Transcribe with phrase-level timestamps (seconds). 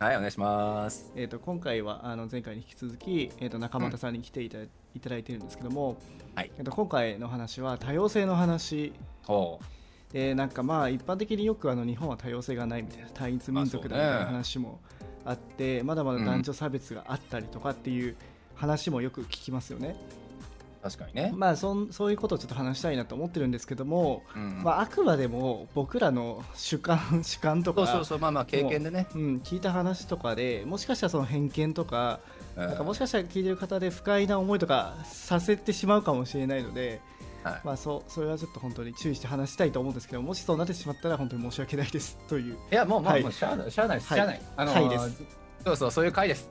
[0.00, 1.12] はいお願いします。
[1.14, 4.68] えー、と今回はあの前回に引き続き、えー、と中俣さんに来ていた,、い
[4.98, 5.98] ただいてるんですけども、
[6.34, 6.50] はい。
[6.56, 8.94] えー、と今回の話は多様性の話。
[9.28, 9.60] お
[10.10, 14.80] でなんかまあ一般的によくあの日本は多様性がないみたいな単一民族だみたいな話も
[15.26, 18.16] あってまだまだ男女差別があったりとかっていう
[18.54, 19.96] 話もよく聞きますよね。
[20.82, 24.62] 確かにね、まあそんそういうことをちょっと話したいなと思ってるんですけども、うん。
[24.62, 29.06] まあ、あくまでも僕らの主観主観とかそうそうそうまあまあ経験でね。
[29.14, 32.20] うん、聞いた話とかでもしかしたらその偏見とか
[32.56, 37.02] なんかもしかしたら聞いてる方で不快な思いとかさせてしまうかもしれないので、
[37.44, 37.60] はい。
[37.62, 43.22] まあ、そうそれはちょっと本当に注意して話したいと思うんですけどもしそうなってしまったら本当に申し訳ないですという、いやもうもう,、はい。
[43.22, 45.22] もうしゃあないしゃあないですはいしゃあない、あのーはいです。
[45.66, 46.48] そうそうそういう回です、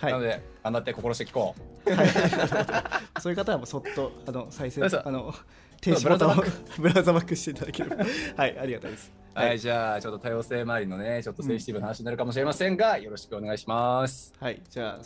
[0.00, 0.12] はい。
[0.12, 1.60] なので頑張って心して聞こう。
[1.60, 1.75] はい
[3.20, 5.32] そういう方はもうそっとあの再生あの
[5.80, 6.44] 停止ボタンを
[6.78, 7.34] ブラウザバック。
[7.36, 7.96] していただければ。
[8.36, 9.12] はいありがたいです。
[9.34, 14.32] はい、じゃあちょっと多様性周りのねちょっとセンシティブな話になるかもしれませんが、よろしくお願いします。
[14.40, 14.98] はい、じゃ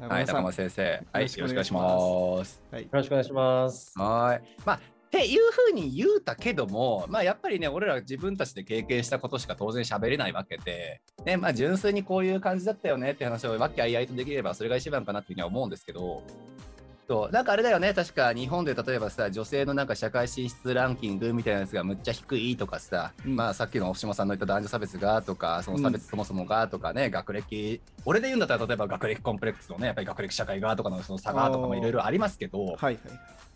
[0.00, 0.36] あはい村さん。
[0.36, 0.82] 高松先生。
[0.82, 2.62] はいよろしくお願いしよろしくお願いします。
[2.72, 2.82] はい。
[2.82, 3.98] よろしくお願いします。
[3.98, 4.42] はい。
[4.64, 16.22] まあっていうふうに言うたけども、まあ、やっぱりね、俺ら自分たちで経験したことしか当然喋れないわけで、ね、まあ、純粋にこういう感じだったよねって話をわきあいあいとできれば、それが一番かなっていうふうには思うんですけど、
[17.08, 23.34] そうなんかあれだよね、確か日本で例えばさ、女性のなんか社会進出ランキングみたいなやつがむっちゃ低いとかさ、うん。
[23.34, 32.98] まあさっきの大島さんの言った男女差別がとか、その差別そもそもがとかね、学歴、俺で言うんだったら例えば学歴コンプレックスのね、やっぱり学歴社会がとかのその差がとかもいろいろありますけど、はいはい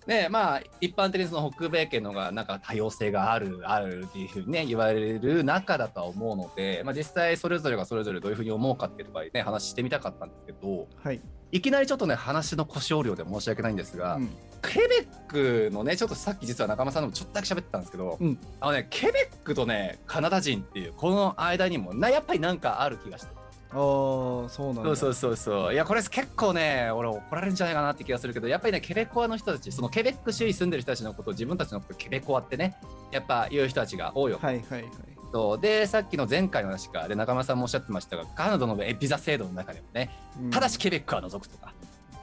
[0.07, 11.21] ねまあ一般的にその北米圏のがなんか多様性があるあるっていうふうにね言われる中だとは思うので、まあ、実際それぞれがそれぞれどういうふうに思うかっていうとかね話してみたかったんですけどはい、
[11.53, 14.31] いきなりちょっとね話の腰折量で申し訳ないんですが、うん。
[14.63, 18.39] ケベックのねちょっとさっき実は中間さんのもちょっとだけ喋ってたんですけど、うん。
[18.61, 23.42] あのねケベックとねカナダ人っていうこの間にもなやっぱりなんかある気がして
[23.73, 25.73] あーそうなんだそうそうそうそう。
[25.73, 32.77] いやこれ結構ね俺怒られるんじゃないかなって気がするけどやっぱりねケベコアの人たちそのケベック州に住んでる人たちのことを自分たちのことをケベコアってね
[33.11, 34.91] やっぱ言う人たちが多いよ、はいはいはい。
[35.33, 35.61] そう。
[35.61, 40.11] でさっきの前回の話かで中村さんもおっしゃってましたがカナダのビザ制度の中でもね
[40.41, 40.51] うん。
[40.51, 41.73] ただしケベックは除くとか。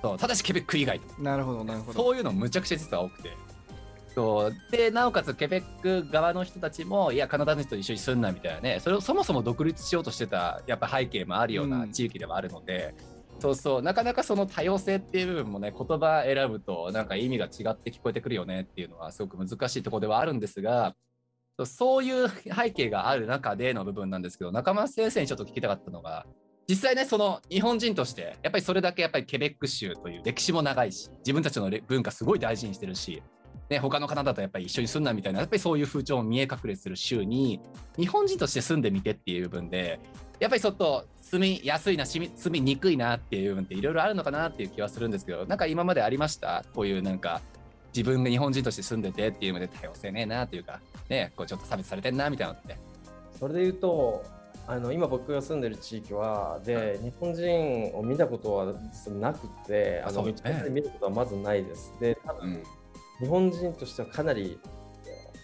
[0.01, 1.21] そうただしケベック以外とか。
[1.21, 2.03] なるほどなるほど。
[2.03, 3.35] そういうのむちゃくちゃ実は多くて。
[4.19, 4.55] そう。
[4.69, 8.81] でなおかつケベック側の人たちもいやカナダ人と一緒に住んだみたいなね。
[8.81, 11.91] それをそもそも独立しようとしてたやっぱ背景もあるよううなん。
[11.93, 12.93] 地域ではあるので、
[13.39, 13.81] そうそう。
[13.81, 20.95] なかなかその多様性っていう部分もね言葉選ぶとなんか意味が違って聞こえてくるよねっていうのはすごく難しいところではあるんですが
[21.63, 26.25] そういう背景がある中での部分なんですけど中村先生にちょっと聞きたかったのが
[26.67, 33.23] 実際ねその日本人としてやっぱりそれだけやっぱりケベック州という歴史も長いし自分たちのれ文化すごい大事にしてるし、
[33.69, 37.61] ね、他の方だとやっぱり一緒に住んだみたいなやっぱりそういう風潮も見え隠れする州に
[37.97, 39.99] 日本人として住んでみてっていう部分で
[40.39, 46.65] やっぱりちょっと住みやすいな住みにくいなっていう部分っていろいろあるのかなっていう気はするんですけどなんか今までありました？
[46.73, 47.41] こういうなんか
[47.95, 52.75] 自分が日本人として住んでてっていうので多様性ねえなっていうかねこうちょっと差別されてんなみたいなのって。
[53.39, 54.25] それで言うと、
[54.67, 58.73] あの今僕が住んでる地域は、で、日本人を見たことは
[59.17, 60.33] なくて、あのね
[60.69, 61.93] 見ることはまずないです。
[62.01, 62.63] で、多分うん
[63.19, 64.59] 日本人としてはかなり、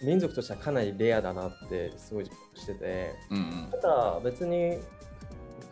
[0.02, 3.70] 民族としてはかなりレアだなってすごい自覚してて、うんうん。
[3.70, 4.78] ただ別に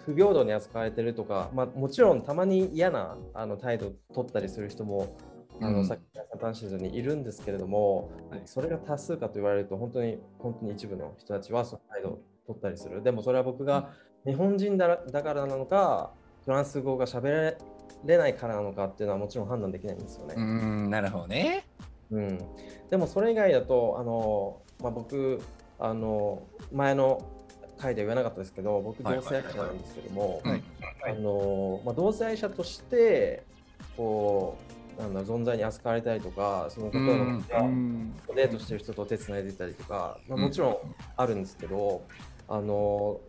[0.07, 5.17] 不平等に扱われてるとか、まあ、もちろんたまに嫌なあの態度を取ったりする人も、
[5.61, 5.75] あうん。
[5.77, 6.03] のさっき
[6.41, 8.43] 話したようにいるんですけれども、はい。
[8.45, 13.03] それが多数かと言われると本当に本当に一部の人たちはその態度を取ったりする。
[13.03, 13.91] でもそれは僕が
[14.27, 16.13] 日本人だだからなのか
[16.45, 17.57] フランス語が喋
[18.05, 20.35] れないからなのかっていうのはもちろん判断できないんですよね。
[20.37, 21.67] うんなるほどね。
[22.15, 22.39] うん、
[22.91, 25.41] でもそれ以外だとあの、まあ、僕
[25.79, 27.25] あの前の
[27.79, 30.63] 回では言わなかったですけど僕はい同性愛者なんですけども、はい。
[31.07, 33.43] あのまあ、同性愛者として
[33.97, 34.57] こ
[34.99, 40.43] うなんだ存在に扱われたりとかその例えばデートしてる人と手つないでたりとか、まあ、うん。
[40.43, 40.79] もちろん
[41.17, 42.03] あるんですけど、
[42.49, 43.21] あの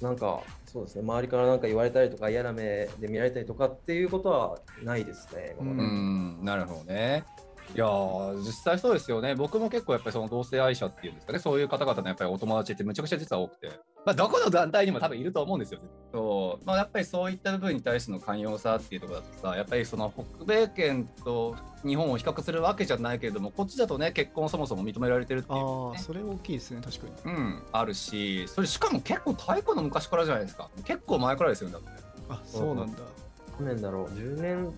[0.00, 5.54] なんかそうですね周りからなんか言われたりとか嫌な目で見られたりとかっていうことはないですね。
[5.60, 5.88] 今まで。
[5.88, 6.44] うん。
[6.44, 7.24] なるほどね。
[7.74, 9.34] いやー実際そうですよね。
[9.34, 13.70] 僕も結構やっぱりその同性愛者っていうんですかね、そういう方々のやっぱりお友達ってむちゃくちゃ実は多くて。
[14.04, 15.80] まあ、どこの団体にも多分いると思うんですよ。
[16.12, 21.54] そうまあ、やっぱりそういった部分に対しての寛容さっていうところだとさ、やっぱりその北米圏と
[21.86, 27.32] 日本を比較するわけじゃないけれども、こっちだとね、結婚そもそも認められてるっていう、ね、ああ、それ大きいですね、確かに。
[27.32, 30.68] うん、あるし、それしかも結構太古の昔からじゃないですか。
[30.84, 31.76] 結構前からですよね、
[32.28, 32.98] あ、そうなんだ。
[33.60, 34.72] 何年だろう、10年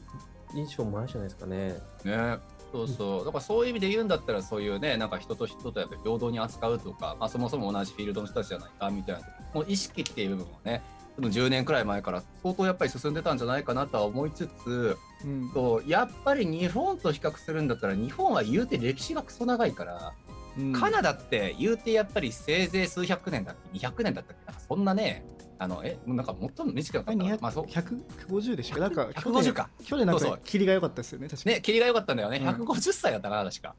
[0.55, 1.79] 以上前じゃないですかね。
[2.05, 2.38] ね。
[2.75, 9.21] そうそう、だからそういう意味で言うんだったら、そういうね、なんか人と人とやっぱり平等に扱うとか、まあ、そもそも同じフィールドの人たちじゃないかみたいな、
[9.55, 10.82] もう意識っていう部分をね、
[11.21, 20.12] 10年くらい前から相当やっぱり進んでたんじゃないかなとは思いつつ、うん、とやっぱり日本と比較するんだったら、日本は言うて歴史がクソ長いから、
[20.59, 25.25] うん、カナダって言うてやっぱりせいぜい数百年だっけ、200年だったっけ、そんなね、
[25.58, 27.24] あのえなんか最も短かった？
[27.24, 27.64] かまあ、そう。
[27.66, 29.70] 150でしょなんか150か。
[29.84, 33.74] 去年なんか霧が良かったですよね確かね霧が良かったんだよね、うん、150歳だったかな確か。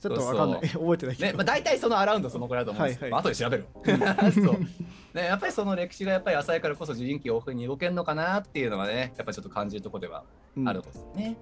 [0.00, 0.60] ちょっとわかんない。
[0.68, 3.66] 覚えてないけど、ねまあ、大体そのアラウンドそのくらいだと思うんですけど、はいはい、後で調べる。
[4.34, 4.60] そう。
[5.14, 10.24] ね、やっぱりその歴史がやっぱり浅いからこそ自陣機オフに動けるのかなっていうのはねやっぱりちょっと感じるところでは
[10.66, 11.36] あるんですね、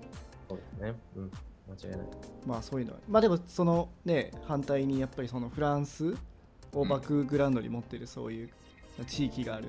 [0.51, 1.31] うん、そうですね、うん。
[1.69, 2.07] 間違いない。
[2.47, 2.99] まあそういうのは。
[3.09, 6.15] まあでもそのね反対にやっぱりそのフランス
[6.75, 8.51] をバックグラウンドに持ってるそういう
[9.07, 9.67] 地域がある。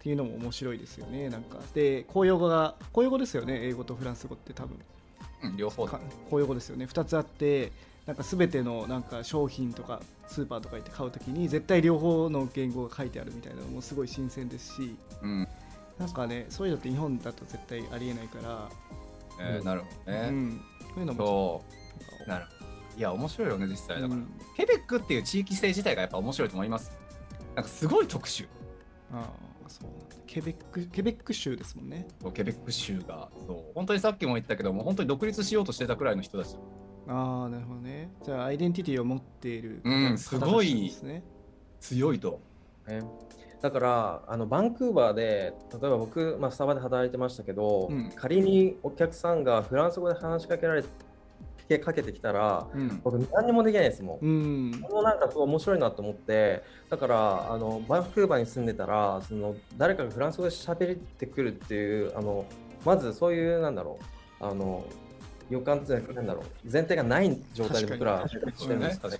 [0.00, 1.28] っていうのも面白いですよね。
[1.28, 3.66] なんかで公用語が公用語ですよね。
[3.66, 4.78] 英語とフランス語って多分、
[5.42, 5.86] うん、両方。
[6.30, 6.86] 公用語ですよね。
[6.86, 7.70] 2つあって
[8.06, 15.48] なんか全てのなんか商品とかスーパーとか行って買うときに絶対両方の言語が書いてあるみたいなのもすごい新鮮ですし、うん、
[15.98, 18.68] なんかねそういうのって日本だと絶対ありえないから、
[19.38, 21.64] えー、なるほどね、うん、そういうのも。
[22.26, 22.46] なる
[22.96, 24.00] いや面白いよね実際。
[24.00, 24.26] だから、うん、
[24.56, 26.99] ケベックっていう地域性自体がやっぱ面白いと思います
[27.60, 28.46] なんかすごい特殊。
[29.12, 29.28] あ
[29.66, 29.90] あそう
[30.26, 32.08] ケベックケベック州ですもんね。
[32.32, 33.72] ケベック州がそう。
[33.74, 36.56] 本当にさっきも言ったけども本当に独立しようとしてたくらいの人たち。
[37.06, 38.10] ああなるほどね。
[38.24, 40.90] じゃあアイデンティティを持っている、うん、すごい
[41.80, 42.40] 強いと、
[42.88, 43.02] え
[43.60, 50.84] だからあのバンクーバーで例えば僕、まあ、スタバで働いてましたけど、うん、仮にお客さんがフランス語で話しかけられ
[51.70, 54.26] けかけてきたら、うん、僕何にもできないですもん。
[54.26, 54.28] う
[54.76, 62.44] ん、このなんかすごい面白いなと思ってだからあのバンクーバーに住んでたらその誰かがフランス語で喋ってくるっていうあの
[62.84, 63.98] まずそういうなんだろ
[64.40, 64.84] うあの
[65.48, 69.18] 予感ってなんだろう前提がない状態で僕らしてるんですかね。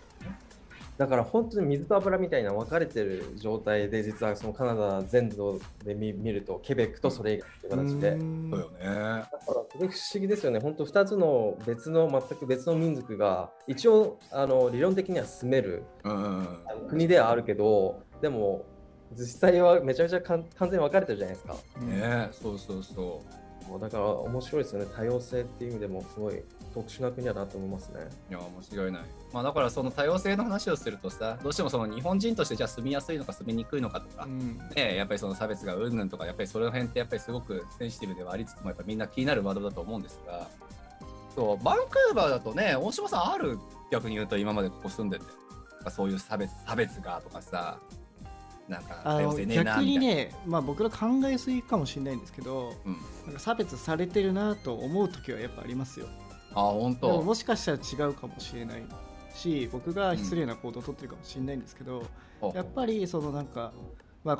[1.00, 8.11] だから本当に水と油みたいな分かれてる状態で実はそのカナダ全土で見るとケベックとそれ以外っていう形で。
[8.11, 8.85] そうよね。
[8.85, 10.61] だからすごい不思議ですよね。
[10.61, 15.85] 本当2つの別の全く別の民族が一応あの理論的には住める
[16.91, 18.67] 国ではあるけどでも
[19.12, 21.55] 実際はめちゃめちゃ完全に分かれてるじゃないですか。
[21.81, 23.39] ねそうそうそう。
[23.78, 24.87] だから面白いですよね。
[24.96, 26.43] 多様性っていう意味でもすごい
[26.75, 28.00] 特殊な国だなと思いますね。
[28.31, 28.93] いや面白い。
[28.93, 29.02] ない、
[29.32, 40.49] まあ、だからその多様性の話をするとさどうしてもその日本人としてじゃあ住みやすいのか住みにくいのかとか、うん、ね、やっぱりその差別がうんぬんとかやっぱりその辺ってやっぱりすごくセンシティブではありつつもやっぱみんな気になるワードだと思うんですが
[41.34, 43.58] そうバンクーバーだとね大島さんある？
[43.90, 45.25] 逆に言うと今までここ住んでて。
[45.90, 47.78] そういう差別差別がとかさ
[48.70, 52.96] なんか多様性ね逆にね、まあ、僕ら考えすぎかもしれないんですけど、うん、
[53.26, 56.06] なんか差別されてるなと思う時はやっぱありますよ。
[56.55, 57.08] あ本当。
[57.08, 58.82] でももしかしたら違うかもしれない
[59.34, 62.05] し僕が失礼な行動をとってるかもしれないんですけど、
[62.43, 63.72] うん、やっぱりそのなんか、
[64.22, 64.38] まあ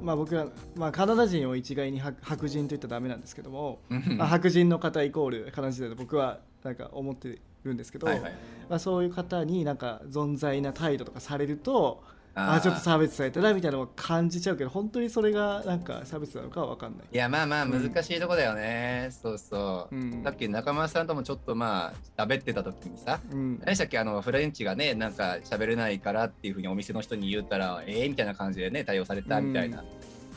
[0.00, 0.46] まあ、僕は、
[0.76, 3.80] まあ、カナダ人を一概に白人と言ったらダメなんですけども、
[4.16, 8.32] まあ、白人の方イコールカナダ人だと僕はなんか思ってるんですけど、はいはい、
[8.68, 12.02] まあ、そういう方になんか存在な態度とかされると
[12.38, 17.06] あちょっと差別されたなみたいなのを感じちゃうけど本当にそれがなんか差別なのかは分かんない。
[17.10, 29.82] いやまあまあ難しいとこだよね、うん、そうそう、うん、さっき中村さんともちょっとまあ喋ってた時にさ、うん、何でしたっけあのフレンチがねなんか喋れないからっていうふうにお店の人に言ったらええー、みたいな感じでね対応されたみたいな、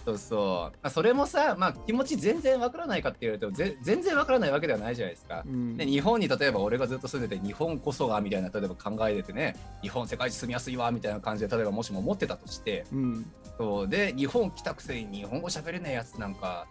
[0.05, 13.87] そうそう、まあ、それもさ、まあ、気持ち全然わからないかって言われると全然わからないわけではないじゃないですか、うん、で日本に例えば俺がずっと住んでて日本こそがみたいな例えば考えててね日本世界一住みやすいわみたいな感じで例えばもしも思ってたとして、うん、そう。
[13.87, 16.67] で日本来たくせに日本語喋れないやつなんか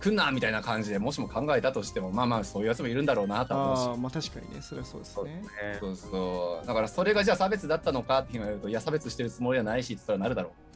[0.00, 3.80] 来んなみたいな感じでもしも考えたとしてもまあまあそういうやつもいるんだろうなと思うし。
[3.80, 4.62] あまあ確かにね。
[4.62, 5.42] それはそうですね。
[5.80, 5.96] そう。
[5.96, 10.67] そうだからそれがじゃあ差別だったのかって言われるといや差別してるつもりはないしって言ったらなるだろう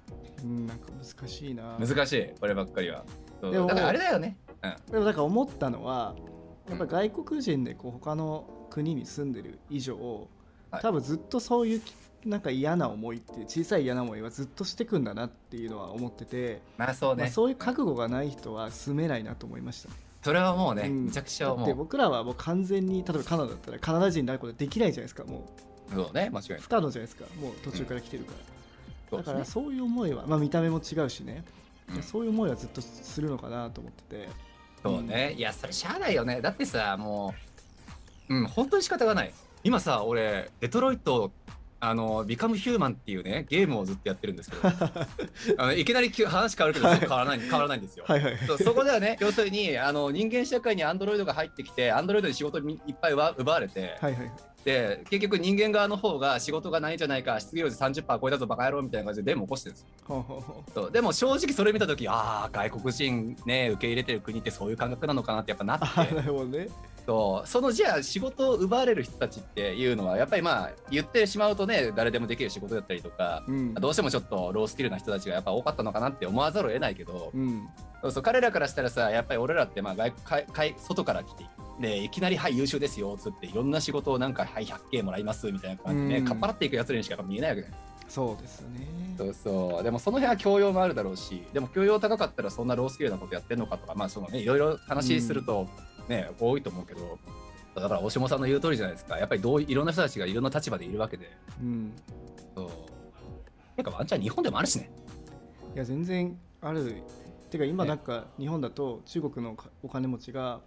[0.42, 1.78] うん、なんか難しいな。
[1.78, 3.04] 難しいこればっかりは。
[3.40, 6.14] でもだからあれだよね、うん、でもだから思ったのは
[6.68, 10.28] やっぱ外国人でこう他の国に住んでる以上、
[10.70, 11.82] 多分ずっとそういう
[12.24, 19.88] なんか嫌な思いって小さい嫌な思いはずっとしてくんだなっていうのは思ってて、まあそうね、まあ、そういう覚悟がない人は住めないなと思いました、
[20.22, 21.74] それはもうね、うん、めちゃくちゃ思う。
[21.74, 25.48] 僕らはもう完全に例えばカナダだったらカナダ人になることできないじゃないですかも
[25.90, 25.94] う。
[25.94, 26.60] そうね間違いない。
[26.60, 28.38] 不可能じゃないですかもう途中から来てるから、
[29.18, 31.44] だからそういう思いは、まあ、見た目も違うしね、
[31.94, 34.28] うん、そういう思いはずっとするのかなと思ってて。
[34.82, 36.40] そうね、いやそれしゃあないよね。
[36.40, 37.34] だってさも
[38.28, 39.32] ううん本当に仕方がない。
[39.62, 41.30] 今さ俺デトロイト
[41.78, 44.68] あのビカムヒューマンっていうねゲームをずっとやってるんですけど。
[45.58, 48.04] あのいきなり話変わるけど、変わらない変わらないんですよ。
[48.08, 54.32] はいはい、そそこではね要するにあの人間社会にアンドロイドが入ってきてアンドロイドに仕事いっぱい奪われて、はいはい、
[54.64, 60.90] で結局人間側の方が仕事がないんじゃないか失業率30%超えたぞバカ野郎みたいな感じでデモ起こしてるんですよ。
[60.90, 66.14] でも正直それ見た時ああ外国人ね受け入れてる国ってそういう感覚なのかなってやっぱなって。
[66.14, 66.68] なるほどね
[67.06, 77.68] とそのじゃあ仕事を奪われる人たちっていうのはやっぱりまあ言ってしまうとね誰でもできる仕事だったりとか、うん、どうしてもちょっとロースキルな人たちがやっぱ多かったのかなって思わざるを得ないけど、うん、
[78.02, 81.44] そうそう彼らからしたらさやっぱり俺らってまあ外外外から来て
[81.80, 87.80] でいきなり「はい優秀ですよ」っつっていろんな仕事をなんか「はい 100K もらいます」みたいな感じで、ね、かっぱらっていくやつらにしか見えないわけじゃない
[88.12, 95.91] そうですねそうそうでもその辺は教養もあるだろうしでも教養高かったらそんなロースキルなことやってるのかとかまあそのねいろいろ話するとね、うん、
[96.38, 97.18] 多いと思うけど
[97.74, 99.18] だから大下さんの言う通りじゃないですか。
[99.18, 101.30] やっぱりどういろんな人たちがいろんな立場でいるわけで、
[101.60, 101.92] うん、
[102.54, 102.68] そう。
[103.76, 104.90] なんかワンチャン日本でもあるしね。
[105.74, 107.02] いや全然ある。
[107.50, 110.60] てか今なんか日本だと中国のお金持ちが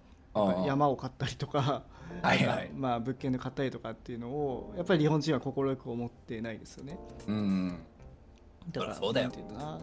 [0.66, 1.84] 山を買ったりとか
[2.22, 7.00] はいはい、まあ、物件で買ったりとかっていうのをやっぱり日本人は快く思ってないですよね。
[7.28, 7.80] うん、
[8.72, 9.32] だからそうだよ。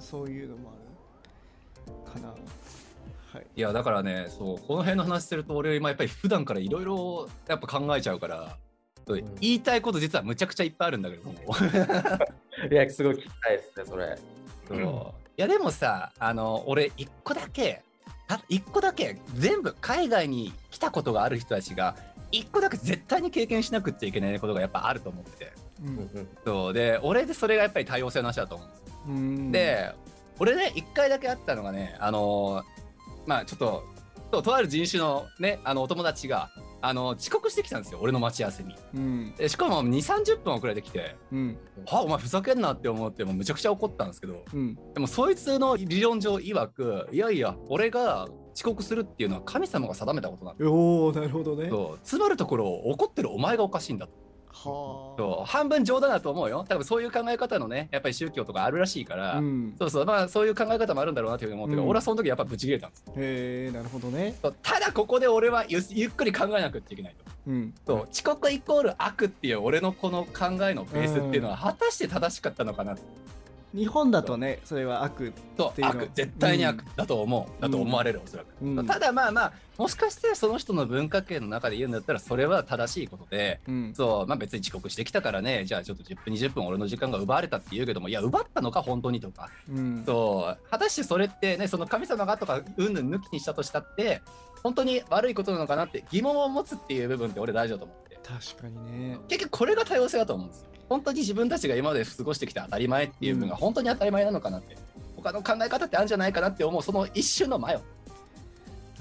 [0.00, 0.91] そういうのもある。
[3.32, 8.56] はい、いやだからねそうこの辺の話すると俺今やっぱり普段からいろいろやっぱ考えちゃうから、
[9.06, 11.30] うん、言いたいこと実はむちゃくちゃいっぱいあるんだけど。
[12.70, 14.18] いやすごい聞きたいですねそれ。
[14.68, 17.82] そういやでもさあの俺一個だけ
[18.48, 21.96] 一個だけ全部海外に来たことがある人たちが
[22.30, 25.32] 一個だけ絶対に経験しなくっちゃいけないことがやっぱあると思って。
[25.42, 25.52] て、
[25.84, 28.64] うん、そうで俺でそれがやっぱり多様性の話だと思
[29.08, 29.94] うんですよ。
[29.94, 29.94] で
[30.38, 32.64] 俺ね一回だけあったのがねあの
[33.26, 33.84] まあちょっと
[34.32, 36.50] ととある人種のねあのお友達が
[36.80, 50.70] あの遅刻してきたんですよ俺の待ち合わせに、うん、でしかも2 3 0分遅れてきて、うん、はお前ふざけんなって思ってもむちゃくちゃ怒ったんですけど、うん、でもそいつの理論上曰くいやいや俺が遅刻するっていうのは神様が定めたことなんだ。
[50.70, 51.70] おおなるほどね。
[52.02, 54.12] つまるところ怒ってるお前がおかしいんだと
[54.52, 56.64] そう半分冗談だと思うよ。
[56.68, 60.06] 多分そういう考え方のねやっぱり宗教とかあるらしいから、うん、そうそう。
[60.06, 63.04] まあそういう考え方もあるんだろうなというふうに思って、うん、俺はその時やっぱぶち切れたんです。
[63.16, 64.34] へえなるほどね。
[64.62, 72.96] ただここで俺はゆゆっくり考えなくちゃいけないと、うん、そう遅刻イコール悪っていう俺のこの考えのベースっていうのは果たして正しかったのかな
[73.74, 75.30] 日本だとねそれは悪っ
[75.74, 76.10] ていう悪。
[76.14, 85.64] 絶対に悪だと思う、うん、だと思われるおそらく、うん、ただまあまあもしかしてその人の文化圏の中で言うんだったらそれは正しいことで、うん、そうまあ別に遅刻してきたからね。
[85.64, 89.48] じゃあちょっと10分20分俺の時間が奪われたって言うけどもいや奪ったのか本当にとか、
[90.06, 90.70] そう。
[90.70, 94.20] 果たしてそれってねその神様がとかうんぬん抜きにしたとしたって
[94.62, 99.18] 本当に悪いことなのかなって疑問を持つっていう部分って俺大事だと思って確かにね。
[99.28, 100.68] 結局これが多様性だと思うんですよ。
[100.88, 104.76] 本当に自分たちが今まで過ごしてきた当たり前っていう部分が本当に当たり前なのかなって、
[105.16, 107.80] 他の考え方ってあるんじゃないかなって思うその一瞬の前を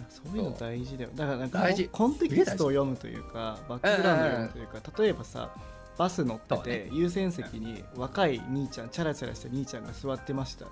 [0.09, 1.09] そういうの大事だよ。
[1.15, 5.53] だからなんかコンテキストを読むというかバックグラウンドを読むというか例えばさ
[5.97, 10.67] バス乗ってて優先席に若い兄ちゃんチャラチャラした兄ちゃんが座ってました、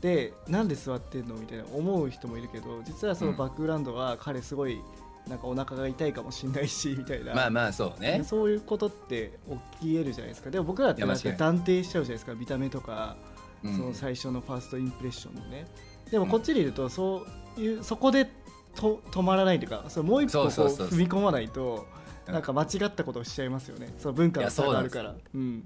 [0.00, 4.80] でなんで座ってんのみたいな思う人もいるけど実はそのバックグラウンドは彼すごい
[5.28, 7.34] なんかお腹が痛いかもしれないし みたいな。
[7.34, 8.22] まあまあそうね。
[8.24, 9.38] そういうことって
[9.80, 10.50] 起きえるじゃないですか。
[10.50, 12.34] でも僕らってなんか断定しちゃうじゃないですか。
[12.34, 13.16] 見た目とか、
[13.62, 15.66] その最初のファーストインプレッションのね。
[16.10, 17.26] でもこっちにいるとそ
[17.56, 18.28] ういうそこで
[18.74, 21.86] と止まらないというかそもう一歩踏み込まないと
[22.26, 23.94] なんか間違ったことをしちゃいますよね。
[23.98, 25.14] その文化の差があるから。
[25.34, 25.64] うん。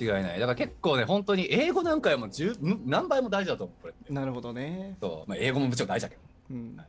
[0.00, 0.40] 違いない。
[0.40, 2.28] だから結構ね本当に英語なんかよも
[2.86, 4.96] 何倍も大事だと思うこれなるほどね。
[5.00, 6.76] そう、まあ、英語ももちろん大事だけど、うん。
[6.76, 6.86] はい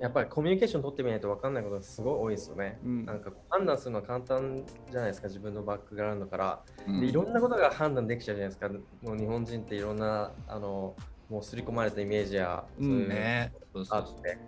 [0.00, 2.78] やっぱりコミュニケーション取ってみないと分かんないことがすごい多いですよね。
[2.84, 6.60] うん、なんか判断するのは簡単じゃないですか、自分のバックグラウンドから。
[6.86, 8.68] でいろんなことが判断できちゃうじゃないですか。
[9.02, 10.94] もう日本人っていろんなあの
[11.28, 14.38] もう刷り込まれたイメージやそういうのがあって。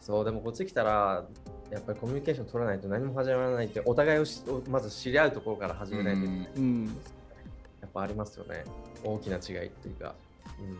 [0.00, 1.24] そうでもこっち来たら
[1.70, 4.24] やっぱりコミュニケーション取らないと何も始まらないってお互いを
[4.68, 6.84] まず知り合うところから始めないといけない、うん、
[7.80, 8.62] やっぱありますよね
[9.02, 10.14] 大きな違いっていうか。
[10.60, 10.78] うん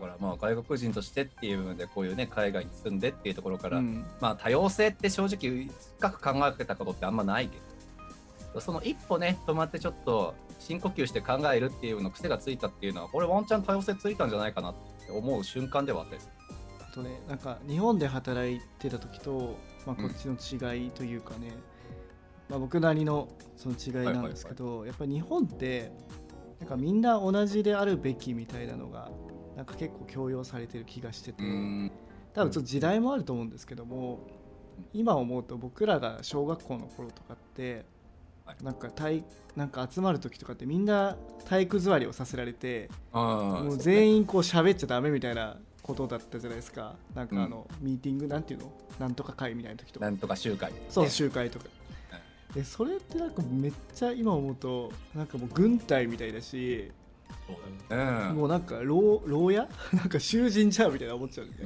[0.00, 7.58] だからまあ外国人としてっていう部分でこういうね海外に住んでっていうところから、うん、まあ多様性って正直深く考えたことってあんまないけ
[8.54, 14.74] どその一歩ね止まってちょっと深呼吸して考えるっていうの癖がついたっていうのはこれワンチャン多様性ついたんじゃないかなっ
[15.06, 16.30] て思う瞬間ではあったです
[16.80, 21.52] あとねなんか日本で働いてた時と、まあ、こっちの違いというかね、
[22.48, 25.92] まあ、僕なりのその違いなんですけど、やっぱり日本って
[26.60, 29.10] なんかみんな同じであるべきみたいなのが
[29.60, 31.42] なんか結構強要されてる気がしてて。
[32.32, 34.20] 多分ちょっと時代もあると思うんですけども
[34.94, 37.84] 今思うと僕らが小学校の頃とかって
[38.62, 39.22] なんか体
[39.56, 46.94] なんか集まる時とかってみんな体育座りをさせられてもう全員こう喋っちゃダメみたいなことだったじゃないですか。
[47.14, 48.72] なんかあの、うん、ミーティングなんていうの？
[48.98, 50.06] なんとか会みたいな時とか。
[50.06, 51.66] なんとか集会、そう集会とか。
[52.54, 56.99] でそれってなんかめっちゃ今思うとなんかもう軍隊みたいだしそ
[57.52, 59.68] うだね、もうなんか牢牢屋？
[59.92, 61.64] なんか囚人じゃんみたいな思っちゃうんで、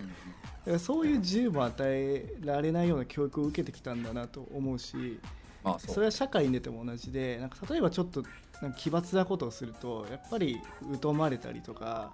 [0.66, 5.20] うん、そういう自由も与えられないような教育を受けてきたんだなと思うし、
[5.62, 8.22] まあ、それは社会に出ても同じでなんか例えばちょっと
[8.62, 10.60] なんか奇抜なことをするとやっぱり
[11.02, 12.12] 疎まれたりとか、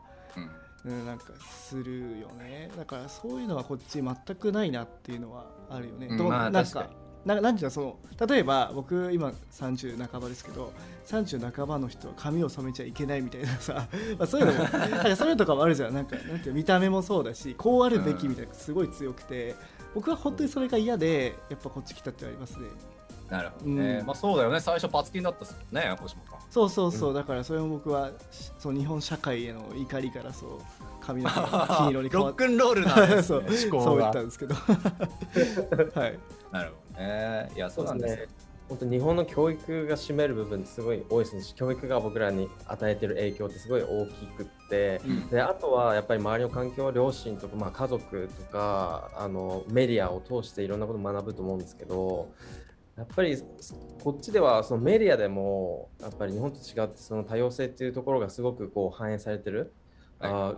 [0.85, 2.71] うん、なんかするよね。
[2.77, 6.09] だからそういうのはこっち全くないなっていうのはあるよね。
[6.09, 6.91] うん、まあ、なんか
[7.25, 7.97] ななんていうのその
[8.27, 10.73] 例えば僕今30半ばですけど
[11.07, 15.95] 30半ばの人は髪を染めちゃいけないみたいなさ、 まあ、そういうのも なんかそういうのとかもあるじゃん。
[15.95, 19.55] なんかなんていう見た目もそうだしこうあるべきみたいなすごい強くて、
[19.95, 22.69] 僕は本当にそれが嫌でやっぱこっち来たってありますね。
[23.29, 24.61] なるほどね、うん、まあそうだよね。
[24.61, 28.11] 最初パツキンだったっすもんね星本そうそうそう、うん、だからそれも僕は
[28.59, 30.51] そう日本社会への怒りからそう
[31.01, 34.55] 髪の毛金 色に変わってロックンロールな そうそう言ったんですけど。
[35.99, 36.19] はい。
[36.53, 37.51] なるほどね。
[37.55, 38.29] いや、そうなんですね。
[38.71, 52.33] 本当日本の教育が占める部分ってすごい多いですし教育が僕らに与えてる影響ってすごい大きくって、うん、であとはやっぱり周りの環境両親とか、まあ、家族とかあのメディアを通していろんなことを学ぶと思うんですけど
[52.97, 53.37] やっぱり
[54.05, 59.75] こっちではそのメディアでもやっぱり日本と違ってその多様性っていうところがすごくこう反映されてる、
[60.21, 60.55] はい、あ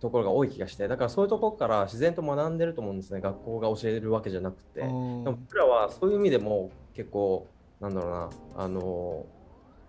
[0.00, 3.20] ところが多い気がしてだからそういうところから自然と学んでると思うんですね。
[3.20, 4.80] 学校が教えるわけじゃなくて。
[4.80, 7.46] でも僕らはそういう意味でも結構
[7.80, 9.26] なんだろうなあの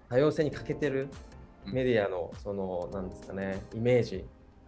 [0.09, 1.09] 多様性に欠けてる
[1.65, 4.25] メディアのそのなんですかねイメージ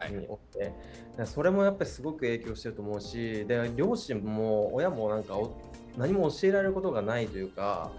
[0.10, 0.74] におって、
[1.18, 5.36] はい、それもやっぱりすごく影響してると思うしで両親も親もなんか
[5.98, 7.92] 何も教えられることがないというか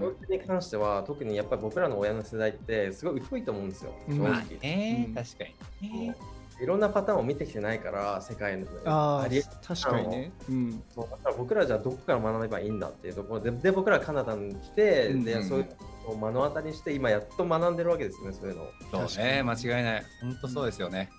[0.00, 5.44] 教育に関しては特にやっぱり僕らの親の世代ってすごい疎いと思うんですよ正直、まあね、確か
[5.80, 6.12] に、
[6.60, 11.10] いろんなパターンを見てきてないから世界のあり確かにね、うん、そう。
[11.10, 15.66] だから僕らじゃあどこから学べばいいんだっていうところでで僕らカナダに来て、うん、でそういう
[16.04, 18.68] のを目の当たりにして今やっと学んでるわけですねそういうの
[19.06, 19.42] そうね。
[19.42, 20.04] 間違いない。
[20.22, 21.10] 本当そうですよね、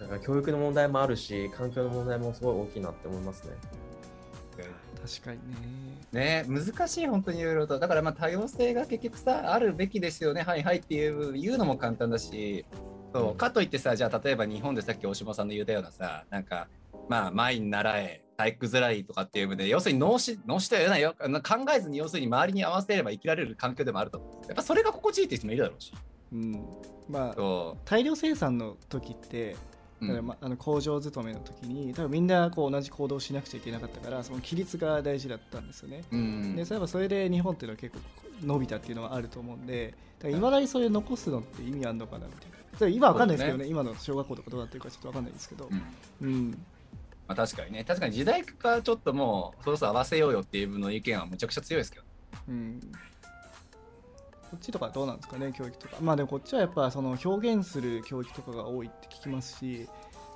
[0.00, 3.56] だから教育の問題もあるし環境の問題もすごい大きいなって思いますね。
[4.98, 5.38] 確かに
[6.12, 6.44] ね。
[6.44, 7.78] ね難しい、本当にいろいろと。
[7.78, 12.66] だからまあ多様性が結局さ、あるべきですよね、はいはいっていう言うのも簡単だし、
[13.12, 16.68] そうかといってさじゃあ例えば日本でさっき大島さんの言ったようなさなんか
[17.08, 21.14] まあ前に習え体育づらいとかっていう意味で要するに脳死脳死とは言わないよ。
[21.42, 24.42] 考えずに要するに周りに合わせれば生きられる環境でもあると。
[24.46, 25.92] やっぱそれが心地いいって人もいるだろうし、
[26.32, 26.64] うん、
[27.08, 29.56] まあ大量生産の時って
[30.00, 36.04] まあ、あの工場勤めの時に多分みんなこう同じ行動をしなくちゃいけなかったからその規律が大事だったんですよね。
[36.12, 40.28] うん、でそういえばそれで日本っていうのは結構伸びたっていうのはあると思うんでい。
[40.34, 42.57] まだにそれ残すのって意味あるのかなみたいな。
[42.90, 45.68] 今わかんないですけどね、ね、今の小学校とかどうなってるかちょっとわかんないですけど。
[46.20, 46.50] うん、うん
[47.28, 52.04] まあ、確かにね、確かに時代がちょっともう、そろそろ合わせようよっていう分の意見はむちゃくちゃ強いですけど。
[52.48, 52.80] うん。
[54.50, 55.96] こっちとかどうなんですかね、教育とか。
[56.00, 59.86] まあでもこっちはやっぱその表現する教育とかが多いって聞きますし、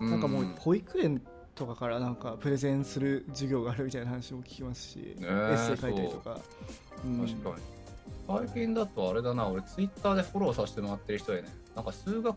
[0.01, 1.23] なんかもう保育園
[1.55, 6.39] とかからなんかプレゼンする授業があるみたいな話も聞きますし、エッセイ書いたりとか。
[7.07, 7.55] うん、確かに。
[8.47, 12.37] 最近だとあれだな、俺ツイッターでフォローさせてもらってる人でね、なんか数学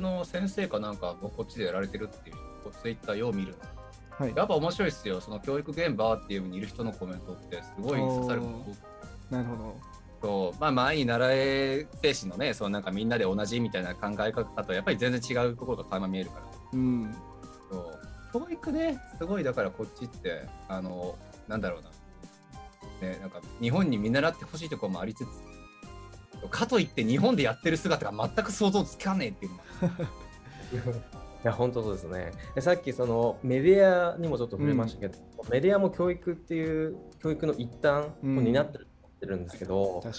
[0.00, 2.36] の先生かなんかこっちでやられてるっていう
[2.80, 3.58] ツイッターよう見るの。
[4.10, 5.20] はい、やっぱ面白いですよ。
[5.20, 8.42] その教育現場っていうにいる人のコメントってすごい刺さる
[9.30, 9.76] なるほど。
[10.20, 16.44] そうまあ、前に習え精神のね、そのなんかみんなで同じみたいな考え方とやっぱり全然違うところが垣間見えるから。
[16.72, 17.14] うん。
[17.70, 17.98] そう
[18.32, 21.88] 教育ね、すごいだからこっちって、あの、なんだろうな。
[23.00, 25.28] ね、なんか日本に見習ってほしいところもありつつ、
[26.48, 29.52] かといって日本でやってる姿が全く想像つかねえっていう。
[31.44, 32.32] いや本当そうですね。
[32.60, 40.14] さっきそのメディアにもちょっと触れましたけど、うん、メディアも教育っていう教育の一端を担ってるんですけど、うん、やっ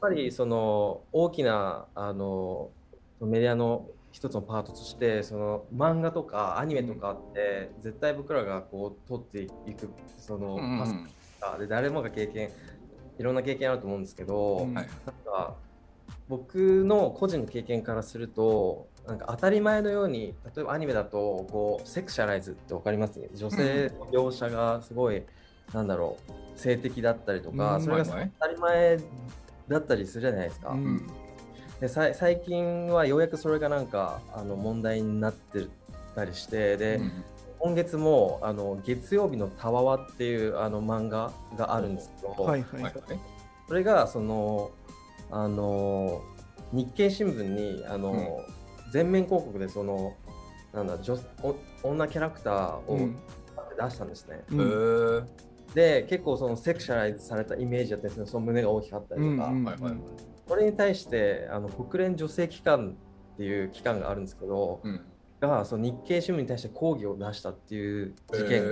[0.00, 2.70] ぱりその大きなあの
[3.20, 12.50] メディアの一つのパートとしてその漫画とかアニメとかって絶対僕らがこう撮っていくそのパスで誰もが経験
[13.18, 15.56] いろんな経験あると思うんですけど、うん、なんか
[16.28, 23.20] 僕の個人の経験からするとなんか当たり前のように例えばアニメだとこうセクシャライズって分かります？
[23.34, 25.22] 女性の描写がすごい
[25.72, 27.82] なんだろう性的だったりとか、うん。
[27.82, 28.98] それが当たり前
[29.68, 30.70] だったりするじゃないですか。
[30.70, 31.06] うん。
[31.80, 35.66] で最近はようやくそれがなんかあの問題になって
[36.14, 37.24] たりしてで、うん
[37.60, 42.92] 今月もあの月曜日のたわわっていうあの漫画があるんですけど、はいはい。
[43.66, 44.70] それがその
[45.30, 46.22] あの
[46.72, 48.40] 日経新聞にあの、
[48.92, 50.14] 全面広告でその
[50.72, 53.16] なんだ女お女キャラクターをうん。
[53.80, 54.36] 出したんですね。
[54.36, 54.60] へうん。
[54.60, 55.24] ー
[55.74, 59.52] で結構そのセクシャライズされたイメージだったんですけどその胸が大きかったりとか、
[60.48, 62.96] それに対してあの国連女性機関
[63.34, 65.00] っていう機関があるんですけど、うん
[65.40, 68.62] がその日経新聞に対して抗議を出したっていう事件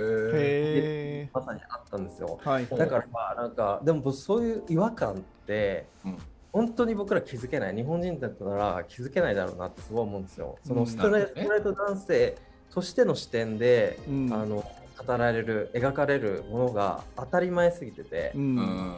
[1.31, 2.39] がまさにあったんですよ。
[2.43, 2.65] ーはい。
[2.65, 6.17] だからまあなんかでも僕そういう違和感って、うん。
[6.51, 7.75] 本当に僕ら気づけない。
[7.75, 10.57] 日本人だったら気づけないだろうなってすごい思うんですよ。
[10.63, 10.87] そのうん。
[10.87, 12.35] ストレ,、ストレート男性
[12.69, 14.33] としての視点で、うん。
[14.33, 14.63] あの
[15.05, 18.95] 語られる描かれるものが当たり前すぎてて、ううんん。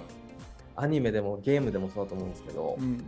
[0.76, 3.04] アニメでもゲームでもそうだと思うんですけど、うん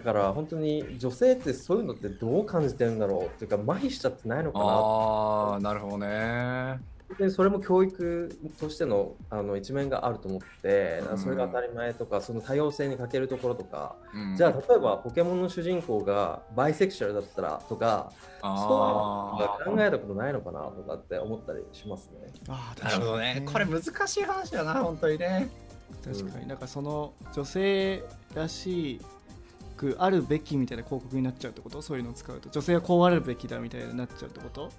[0.00, 6.80] だから本当に女性ってそういうのってどう感じてるんだろうっていうか麻痺しちゃってないのかなああなるほどね。
[7.08, 14.36] 本当にそれも教育としてのあの一面があると思って、それが当たり前とかその多様性に欠けるところとか、うん。
[14.36, 22.32] じゃあ例えばポケモンの主人公がバイセクシャルだったらとかそういうの考えたことないのかなとかって思ったりしますね。
[22.48, 23.42] あなるほどね。
[23.44, 25.50] これ難しい話だな本当にね。
[26.04, 26.46] 確かに。
[26.46, 28.04] なんかその女性
[28.36, 29.00] らし
[29.80, 31.80] くあるべきみたいな広告になっちゃうってこと？
[31.80, 32.50] そういうのを使うと。
[32.50, 34.70] 女性はこうあるべきだみたいになっちゃうってこと？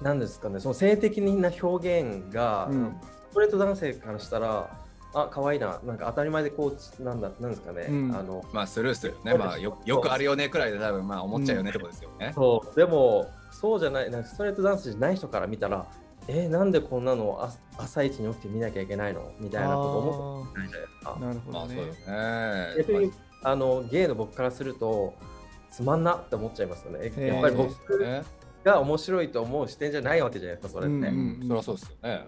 [0.00, 0.60] なんですかね。
[0.60, 2.96] その性的な表現が、うん。
[3.30, 4.70] ストレート男性からしたら
[5.14, 5.80] あ可愛いな。
[5.84, 8.14] なんか当たり前でこうなんだなんですかね、うん。
[8.14, 9.34] あのまあスルーするよね。
[9.34, 12.32] まあよよくあるよねくらいで多分まあ思っちゃうよねってことですよね。
[12.34, 12.76] そう。
[12.76, 15.86] でもそうじゃないなんかストレートダンスじゃない人から見たら
[16.28, 19.32] えーなんでこんなのあ朝一に起きて見なきゃいけないの？
[19.40, 21.18] みたいなこと思ってないじゃないですか。
[21.20, 21.52] なるほどね。
[21.52, 22.74] まあそうよね。
[22.78, 25.14] 逆にあのゲイの僕からすると
[25.70, 27.12] つまんなって思っちゃいますよね。
[27.26, 28.24] やっぱりまあ僕
[28.64, 32.26] が面白いと思う視点じゃないわけじゃないですかそれって、うんうんそりゃそうですよね。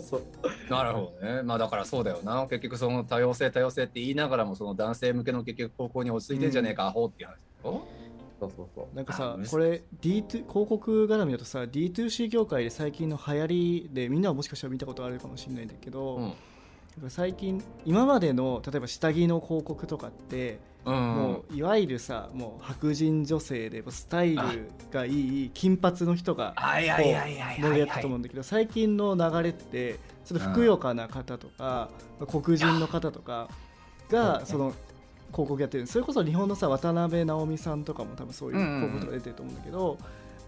[0.00, 0.22] そう
[0.70, 1.42] なるほどね。
[1.42, 2.46] まあだからそうだよな。
[2.48, 8.96] 結局その多様性多様性って言いながらもその男性向けの結局方向に落ち着いてんじゃねえか、アホっていう話そうそうそう。
[8.96, 16.32] なんかさこれ D2 広告絡みだとさ D2C 業界で最近の流行りでみんなはもしかしたら見たことあるかもしれないんだけど、うん
[17.08, 20.94] 最近今までの例えば下着の広告とかって、うん。
[20.94, 27.10] もういわゆるさもう白人女性でスタイルがいい金髪の人が盛り
[27.62, 31.90] 上がったと思うんだけど最近の流れってちょっとふくよかな方とか、
[32.30, 33.48] 黒人の方とか
[34.10, 34.72] がその
[35.32, 35.86] 広告やってる。
[35.86, 39.98] それこそ日本のさ渡辺直美さんとかも多分そういう広告とか出てると思うんだけど、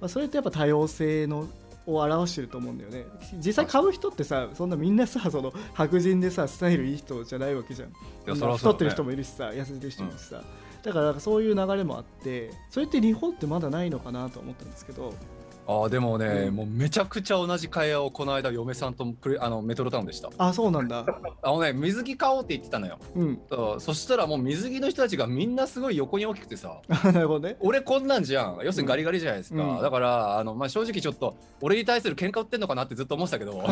[0.01, 1.49] まあ、それってやっぱ多様性の
[1.87, 3.07] を表してると思うんだよね。
[3.39, 7.93] 実際買う人ってさそんなみんなさその白人でさスタイルいい人じゃないわけじゃん。
[8.35, 10.43] 太ってる人もいるしさ痩せてる人もいるしさ、
[10.83, 15.15] だからなんかそういう流れもあってそれって日本ってまだないのかなと思ったんですけど
[15.67, 16.55] ああでもね、うん。
[16.55, 20.31] もうめちゃくちゃ同じ会話をこの間嫁さんとプレあのメトロタウンでした。
[20.39, 21.05] あそうなんだ。
[21.43, 22.99] あのね水着買おうって言ってたのよ。
[23.15, 23.41] うん。
[23.81, 26.81] そしたらもう水着の人たちがみんなすごい横に大きくてさ。
[26.89, 27.57] あ なるほどね。
[27.61, 28.59] 俺こんなんじゃん。
[28.63, 29.83] 要するにガリガリじゃないですか、うん。
[29.83, 33.63] だからあの、まあ、正直ちょっと俺に対する喧嘩売ってんのかなってずっと思ってたけど。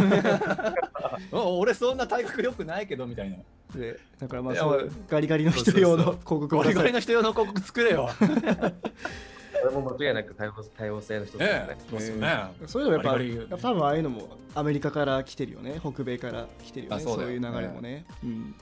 [1.33, 3.37] お 俺そんな体格良くないけどみたいな。
[3.75, 8.09] でだからまあそうガリガリの人用の広告をガリガリの人用の広告作れよ。
[8.19, 8.25] こ
[9.65, 11.67] れも間違いなく多様多様性の一つですね。
[11.69, 11.77] ね。
[11.91, 12.53] そうっすよね。
[12.67, 13.51] そういうのやっぱガリガリ。
[13.51, 15.81] やっぱ多分ああいうのもアメリカから来てるよね。
[15.81, 16.91] 北米から来てるよ。
[16.91, 18.55] ねあそういう流れもね、うん、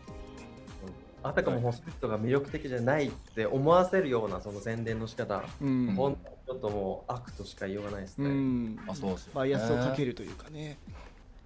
[1.23, 5.95] あたかもホスピットが魅力的じゃないって思わせるようなその宣伝の仕方、うん。
[5.95, 8.31] ほんとちょっともう悪としか言いようがないですうね。
[8.31, 8.79] ん。
[8.89, 9.33] あそうっすよね。
[9.35, 10.79] バイアスをかけるというかね。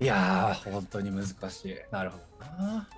[0.00, 1.76] いやー本当に難しい。
[1.90, 2.88] なるほどな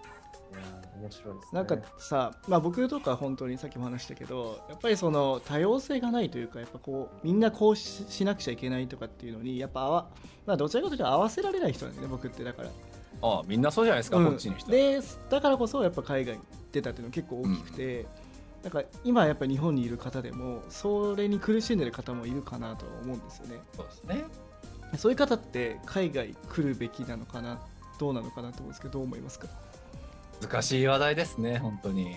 [1.01, 1.61] 面白いですね。
[1.61, 10.11] なんかさ、まあ、僕とか本当にさっきも話したけどやっぱりその多様性がないというかやっぱこうみんなこうししなくちゃいけないとかっていうのにやっぱあわ、
[10.47, 12.71] まあ、どちらかというと合わせられない人なんだよね僕ってだから。
[13.23, 13.63] あみん。
[13.63, 18.07] なそうじゃないですか、うんこっちの人でだからこそやっぱ海外に出たっていうの結構大きくて、
[18.63, 23.61] なんか今やっぱ日本にいる方でもそれに苦しんでる方もいるかなとは思うんですよね。
[23.75, 24.25] そうですね。
[24.97, 27.61] そういう方って海外来るべきなのかな
[27.99, 29.49] どうなのかなと思うんですけどどう思いますか？
[30.41, 32.17] 難しい話題ですね本当に。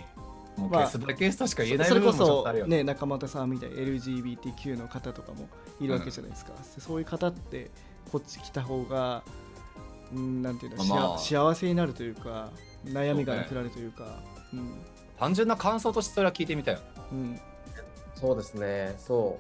[0.58, 2.78] もうケまあースバイケースとしか言えないそれこ部分もちょっそとあるよね。
[2.78, 5.48] ね中俣さんみたいに LGBTQ の方とかも
[5.80, 7.72] いるわけじゃないですか、そういう方って
[8.12, 9.24] こっち来た方が
[10.14, 12.52] うんなんていうの、まあ幸せになるというか
[12.86, 14.22] 悩みがなくなるというか。
[14.54, 14.82] うん。
[15.18, 16.80] 単純な感想としてそれは聞いてみたよ。
[17.12, 17.40] うん。
[18.16, 19.40] そうですね、そ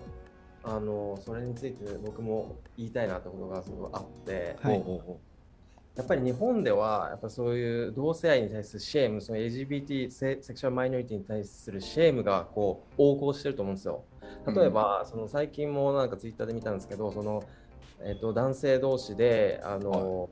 [0.65, 0.67] う。
[0.67, 5.00] あのそれについて僕も言いたいなってことがすごいあって、はいほうほう。
[5.00, 5.20] ほ
[5.96, 14.04] やっぱり日本ではやっぱそういう同性愛に対するシェーム、その LGBT セクシャルマイノリティに対するシェームがこう横行してると思うんですよ。
[14.48, 17.44] 例えば、うん、その最近もなんかツイッターで見たんですけど、その
[18.04, 20.30] えっと男性同士であの、はい。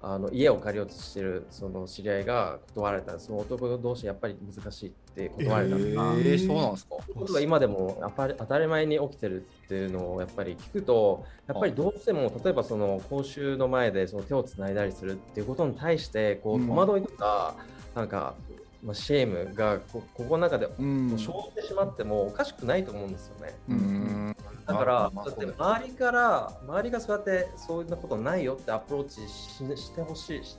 [0.00, 4.88] あの家を借りようとしてるその知り合いが断られたその男同士やっぱり難しい。
[4.90, 6.96] って断られたのが、えー、そうなんですか？
[7.14, 17.56] ことが今でも当たり前に起きてるっていうのをやっぱり聞くとやっぱりどうしても例えばその講習の前でその手をつないだりするっていうことに対してこう戸惑いとか、
[17.94, 18.34] うん、なんか
[18.80, 21.26] まあ、シェームがこここの中で生じ
[21.56, 23.56] てしまってもおかしくないと思うんですよね。
[23.70, 24.36] うん。
[24.68, 30.56] だから、だって周りから、周りがそうやってそういうことないよってアプローチししてほしいし、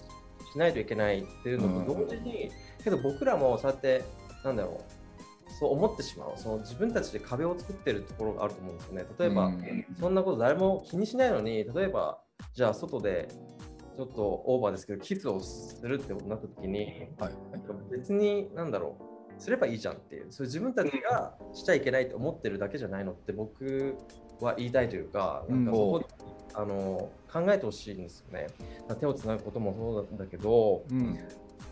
[0.51, 2.51] しないといけないっていうのと同時に、
[2.83, 4.03] けど僕らもそうやって、
[4.43, 9.05] なんだろう、そう思ってしまう、その自分たちで壁を作ってるところがあると思うんですよね。
[9.17, 9.51] 例えば、
[9.99, 12.21] そんなこと誰も気にしないのに、例えば、
[12.53, 13.27] じゃあ外で
[13.97, 17.33] ちょっとオーバーですけど、キスをするってことになった時に、はい、
[17.91, 18.97] 別に、なんだろ
[19.37, 23.97] う、すればいいじゃんっていう、それ自分たちがしちゃいけないと思ってるだけじゃないのって僕
[24.39, 26.03] は言いたいというか、なんかそこ、
[26.53, 28.47] あの考えてほしいんですよね。
[28.99, 31.19] 手をつなぐこともそうなんだけど、うん、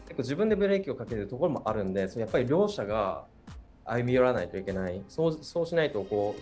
[0.08, 3.26] 結構自分でブレーキをかけるところもあるんで、そやっぱり両者が
[3.86, 5.02] 歩み寄らないといけない。
[5.08, 6.36] そうそうしないとこ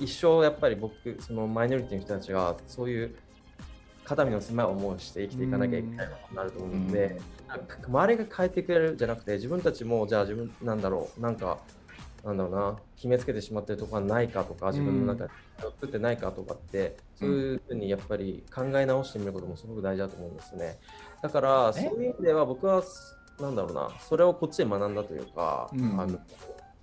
[0.00, 3.14] う一生やっぱり僕そのマイノリティの人たちがそういう
[4.04, 7.20] 肩身の狭い思いをして生きていかなきゃいけないことになると思うので、
[7.86, 11.58] 周りが変えてくれるじゃなくて自分たちもじゃあ自分なんだろうなんか
[12.24, 15.30] なんだろうな決めつけてしまってるところはないかとか自分の中で
[15.80, 20.78] 作ってないかとかって、そういうふうにやっぱり考え直してみることもすごく大事だと思うんですね
[21.22, 22.82] だからそういう意味では僕は
[23.40, 23.90] なんだろうな。
[24.00, 26.18] それをこっちで学んだというか、うん、あの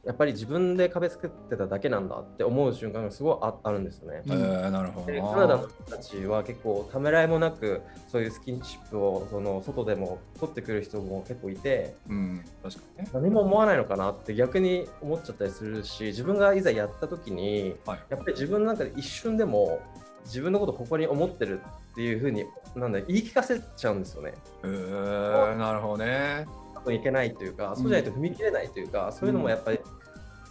[0.06, 4.22] やっぱり自分で壁作ってただけなんだって思う瞬間がすごいああるんですよね。
[4.28, 19.82] えー、なるほどでカナダの人たちは結構ためらいもなくそういうスキンシップをその外でも取ってくる人も結構いて、うん、確かにね、何も思わないのかなって逆に思っちゃったりするし自分がいざやった時に、はい、やっぱり自分の中で一瞬でも
[20.26, 22.46] 自分のことを誇りに思ってるっていうふうに
[22.76, 24.34] なんだ言い聞かせちゃうんですよね。
[24.64, 26.46] えー、なるほどね。
[26.92, 29.80] いけないというか、そうじゃないと踏み切れないというか、そういうのもやっぱり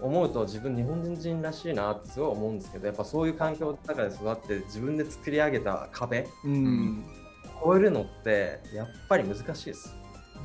[0.00, 7.04] 思うと自分日本人らしいなってすごい思うんですけどやっぱそういう環境の中で育って自分で作り上げた壁、うん、
[7.62, 9.94] 超えるのってやっぱり難しいです。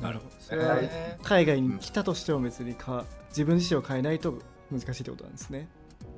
[0.00, 0.78] なるほどそれは
[1.22, 4.38] 海外に来たとしても別にか自分自身を変えないと
[4.70, 5.68] 難しいってことなんですね。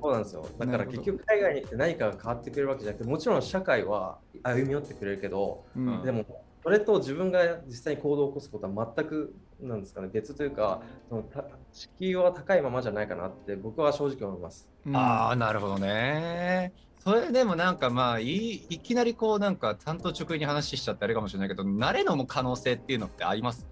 [0.03, 6.25] そうなんですよだから結局海外に行って何かが変わってくれるわけじゃなくてもちろん社会は歩み寄ってくれるけど、うん、でも
[6.61, 11.23] それと自分が実際に行動を起こすことは全くなんですかね別というかその
[11.71, 14.69] 敷居は高いままじゃないかなって僕は正直思います。
[14.85, 16.73] うん、ああなるほどね。
[16.99, 23.65] それでもなんかまあいいきなりこうなんか担当直入に話しちゃってあれかもしれないけど慣れの可能性っていうのってあります？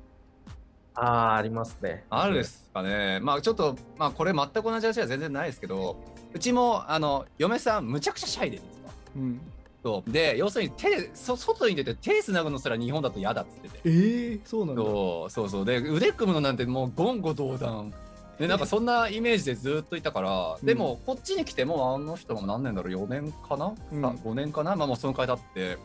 [0.94, 2.04] ああありますね。
[2.10, 3.22] あるですかね。
[3.22, 5.96] まあちょっとまあこれ全く同じ話は全然ないですけど
[6.34, 8.94] うちもあの嫁さんむちゃくちゃシャイでですか。
[9.16, 9.42] うん。
[9.84, 10.12] そう。
[10.12, 13.80] で要するに手でそ外に出て手つなぐのすら日本だと嫌だっつってて。
[13.86, 14.82] えー、そうなんだ。
[14.84, 15.66] そうそうそう。
[15.66, 17.94] で腕組むのなんてもう言語道断。
[18.40, 24.76] でなんかそんなイメージでずっといたから、でもこっちに来てもあの人も何年だろう？4年かな、うん、5年かな？
[24.76, 25.78] まあもうそのくらい経って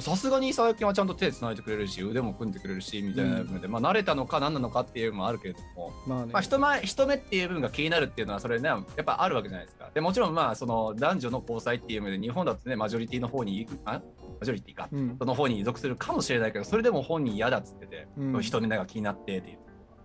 [0.00, 14.00] さすがに最近はちゃんと手つないでくれるし腕も組んでくれるしみたいな部分で、うん、まあ慣れたのか何なのかっていうのもあるけれども、まあ、ね、まあ人前人目っていう部分が気になるっていうのはそれねやっぱあるわけじゃないですかでもちろんまあその男女の交際っていう意味で日本だとねマジョリティの方に行くあ
[14.40, 19.58] マジョリティか、うん、その方に依属するかもしれないけどそれでも本人嫌だっつってて、うん、人目が気になってっていう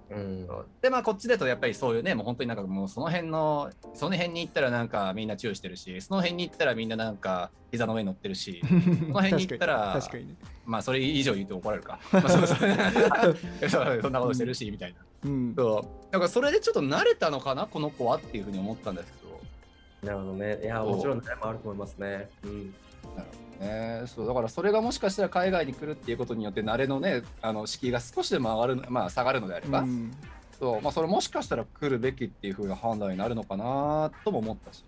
[0.09, 0.47] うん、
[0.81, 12.57] でまあこっちだとやっぱりそういうねもう本当になんかもうその辺のその辺に行ったらなんかみんな注意してるしその辺に行ったらみんななんか膝の上に乗ってるし その辺に行ったら確かに、ね、まあそれ以上言うと怒られるか、まあ、そうそう。
[14.01, 16.11] そんなことしてるしみたいな、うん、そう。
[16.11, 20.07] だからそれでちょっと慣れたのかなこの子はっていうふうに思ったんですけど。
[20.07, 20.59] なるほどね。
[20.63, 22.29] いやもちろん慣れもあると思いますね。
[22.43, 22.73] うん。
[23.15, 30.11] なるほどね、そうだからそれがもしかしたら海外に来るっていうことによって慣れのねあの敷居が少しでも上がる、まあ、下がるのであれば、うん、
[30.59, 34.83] そうまあ、それもしかしたら来るべきっていうふうな判断になるのかなとも思ったし、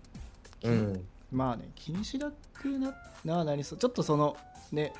[0.63, 3.79] うん、まあね気にしなくなななりそう。
[3.79, 4.35] ちょっとその
[4.71, 4.93] ね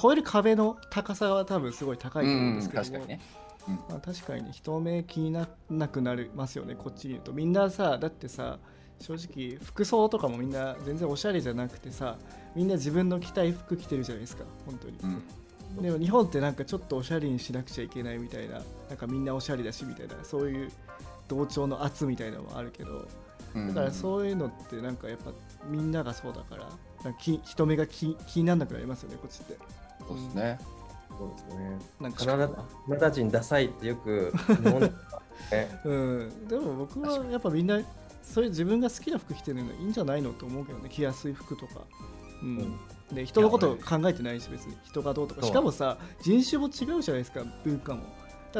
[0.00, 3.20] 超える壁の高さは多分すごい高いと思うんですけど、うん、確かにね。
[3.68, 3.74] うん。
[3.74, 6.74] まあ、確かに人目気にならなくなりますよね。
[6.74, 7.32] こっちにいると。
[7.32, 8.58] みんなさだってさ
[9.00, 12.16] 正直服装とかもみんな全然おしゃれじゃなくてさ
[12.54, 14.98] みんな自分の着たい服着てるじゃないですか本当に、
[15.76, 20.70] うん、でも日本ってなんかちょっとおしゃれにしなくちゃいけないみたいななんかみんなおしゃれだしみたいなそういう
[21.28, 23.08] 同調の圧みたいなのもあるけど
[23.54, 25.32] だからそういうのってなんかやっぱ
[25.68, 26.68] みんながそうだから
[27.04, 29.58] なんか人目が気気にならなくなりますよねこっちって。
[30.08, 30.58] そうですね。
[31.16, 31.78] そうですね。
[32.00, 32.24] なんか。
[32.24, 34.92] カナダカナダ人ダサいってよく日本で、ね、
[35.84, 37.78] うん、でも僕はやっぱみんな
[38.24, 40.88] そういう自分が好きな服着てるのいいんじゃないのと思うけどね。
[40.88, 41.82] 着やすい服とか、
[42.42, 42.48] うん。
[42.58, 43.14] うん。
[43.14, 44.76] で人のこと考えてないし別に。
[44.84, 45.42] 人がどうとか。
[45.42, 48.02] しかもさ人種も違うじゃないですか文化も。
[48.02, 48.10] だか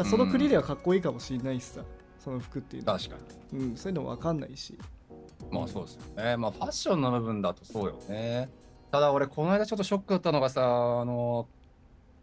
[0.01, 1.81] らその国ではかっこいいかもしれないしさ、
[2.19, 3.17] その服っていうのは、確か
[3.53, 3.59] に。
[3.61, 4.79] うん、そういうのも分かんないし。
[5.51, 6.37] まあそうですよね。
[6.37, 8.51] まあファッションの部分だとそうよね。
[8.91, 11.49] ただ俺、この間ちょっとショックだったのがさ、あの、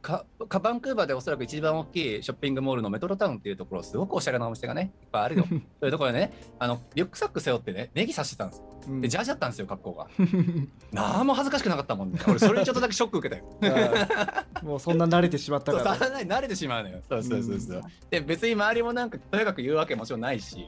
[0.02, 5.46] かかバンクーバーでおそらく一番大きいショッピングモールのメトロタウンっていうところ、すごくおしゃれなお店がね、いっぱいあるよ。
[5.50, 8.66] そういうところでね、あのリュックサック背負ってね、ネギ刺してたんですよ。
[8.88, 10.08] うんで、ジャージだったんですよ、格好が。
[10.92, 12.20] なんも恥ずかしくなかったもんね。
[12.28, 13.46] 俺、それにちょっとだけショック受けたよ。
[14.64, 17.00] もうそんな慣れてしまったそうからさらに慣れてしまうのよ。
[17.08, 17.78] そうそうそうそう。
[17.78, 20.68] うんで、別に周りもなんか、とにかく言うわけもちろんないし、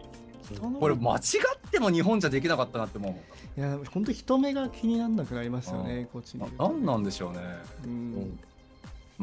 [0.80, 3.60] これ間違っても日本じゃできなかったなって思う。
[3.60, 7.40] いや本当人目が気にならなくなりますよねこっちにいるとななんなんでしょうね。
[7.86, 8.40] うん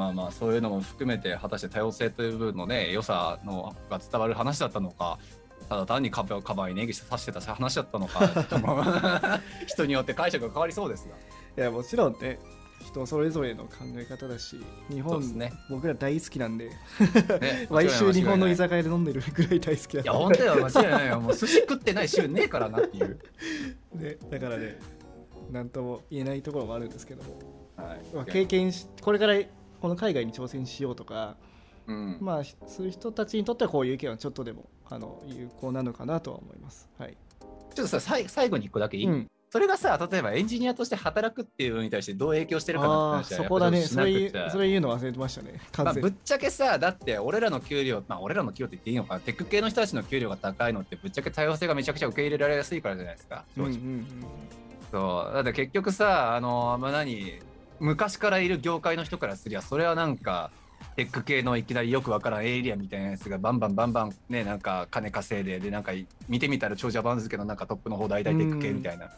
[0.01, 5.19] まあまあそういうのも含めて果たして多様性という部分のね良さのが伝わる話だったのか
[5.69, 11.15] ただ単にカバカバーにネギ刺してた話だったのか 人によって解釈が変わりそうですが
[11.63, 12.39] いやもちろんね
[12.81, 14.59] 人それぞれの考え方だし
[14.89, 15.53] 日本、ね。
[15.69, 20.11] 僕ら大好きなんでね 毎週日本の居酒屋で飲んでるぐらい大好きなんで。
[20.11, 21.21] いや本当よ間違いないよ。
[21.21, 23.19] もう寿司食ってない週ねえからなっていう、
[23.93, 24.79] ね、だからね
[25.51, 27.39] 何とも言えないところもあるんですけども、
[27.77, 28.01] はい。
[28.15, 29.35] まあ、経験しこれから
[29.81, 31.37] この海外に挑戦しようとか、
[31.87, 32.19] うん。
[32.21, 36.89] まあそういう人たちにとってはこういう意見はちょっとでもあの有効なのかなとは思います。
[36.99, 37.17] はい、
[37.75, 43.83] ちょっとささい最後に一個だけいい、うん、それがさ例えばエンジニアとして働くっていうのに対してどう影響してるかなって話はそこだね。
[43.83, 45.61] それそれ言うの忘れてましたね。
[45.79, 53.45] まあ、ぶっちゃけさ、だって俺らの給料、まあ、俺らの給料って言っていいのかな、テック系の人たちの給料が高いのって、ぶっちゃけ多様性がめちゃくちゃ受け入れられやすいからじゃないですか。
[53.57, 53.71] 正直。
[53.71, 54.07] うんうんうん。
[54.93, 55.35] そう。
[55.35, 57.41] だって結局さ、あの、まあ、何、
[57.81, 60.51] 昔からいる業界の人からすりゃ、それはなんか、
[60.97, 65.93] テック系のいきなりよくわからんエイリアンみたいなやつがバンバンバンバンねなんか金稼いででなんか
[66.29, 69.11] 見てみたら長者番付のなんかトップの方大体テック系みたいな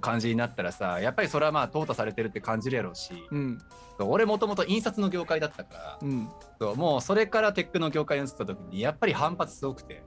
[0.00, 3.58] 感じになったらさやっぱりそれはまあ淘汰されてるって感じるやろうし、うん。
[3.98, 6.28] 俺もともと印刷の業界だったから、うん。
[6.76, 10.02] もうそれからテックの業界に移った時にやっぱり反発すごくて、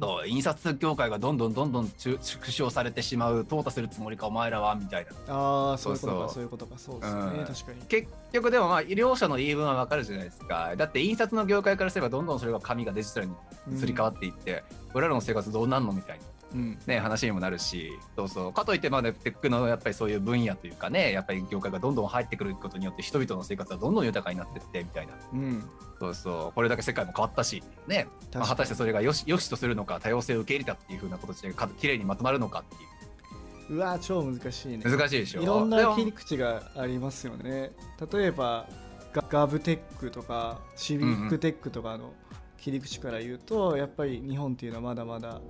[0.00, 5.34] そう印刷業界がどんどんどんどん縮縮小されてしまう淘汰するつもりかお前らはみたいな。
[5.34, 6.26] ああそういうことそうそう。
[6.26, 7.20] かそういうことかそうですね。
[7.20, 7.44] うん。
[7.44, 7.82] 確かに。
[7.88, 10.74] 結局でもまあ両者の言い分はわかるじゃないですか。
[10.76, 13.34] だって印刷の業界からすればどんどんそれが紙がデジタルに
[13.76, 14.64] すり替わっていって、
[14.94, 16.24] 俺らの生活どうなんのみたいな。
[16.24, 18.52] うんね、話にもなるしそうそう。
[18.52, 25.12] かといってまあ、ね、テックのやっぱりそういう分野というかねやっぱり業界がどんどん入ってくることによって人々の生活はどんどん豊かになってってみたいな。
[25.32, 25.64] うん。
[25.98, 26.52] そうそう。
[26.54, 33.78] これだけ世界も変わったしね、まあ、果たしてそれがよしよしとするのか多様性を受け入れたっていうふうな形でか綺麗にまとまるのかっていう。
[33.78, 34.82] わ超難しいね。
[34.84, 35.42] 難しいでしょ？
[35.42, 37.70] いろんな切り口がありますよね。
[38.12, 38.66] 例えば
[39.12, 42.12] ガガブテックとかシビックテックとかの
[42.58, 45.40] 切り口から言うと、やっぱり日本っていうのはまだまだ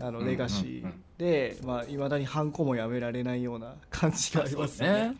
[0.00, 5.08] あのうんレガシーでいまあ、未だにハンコもやめられないような感じがありますよね。
[5.10, 5.16] ね。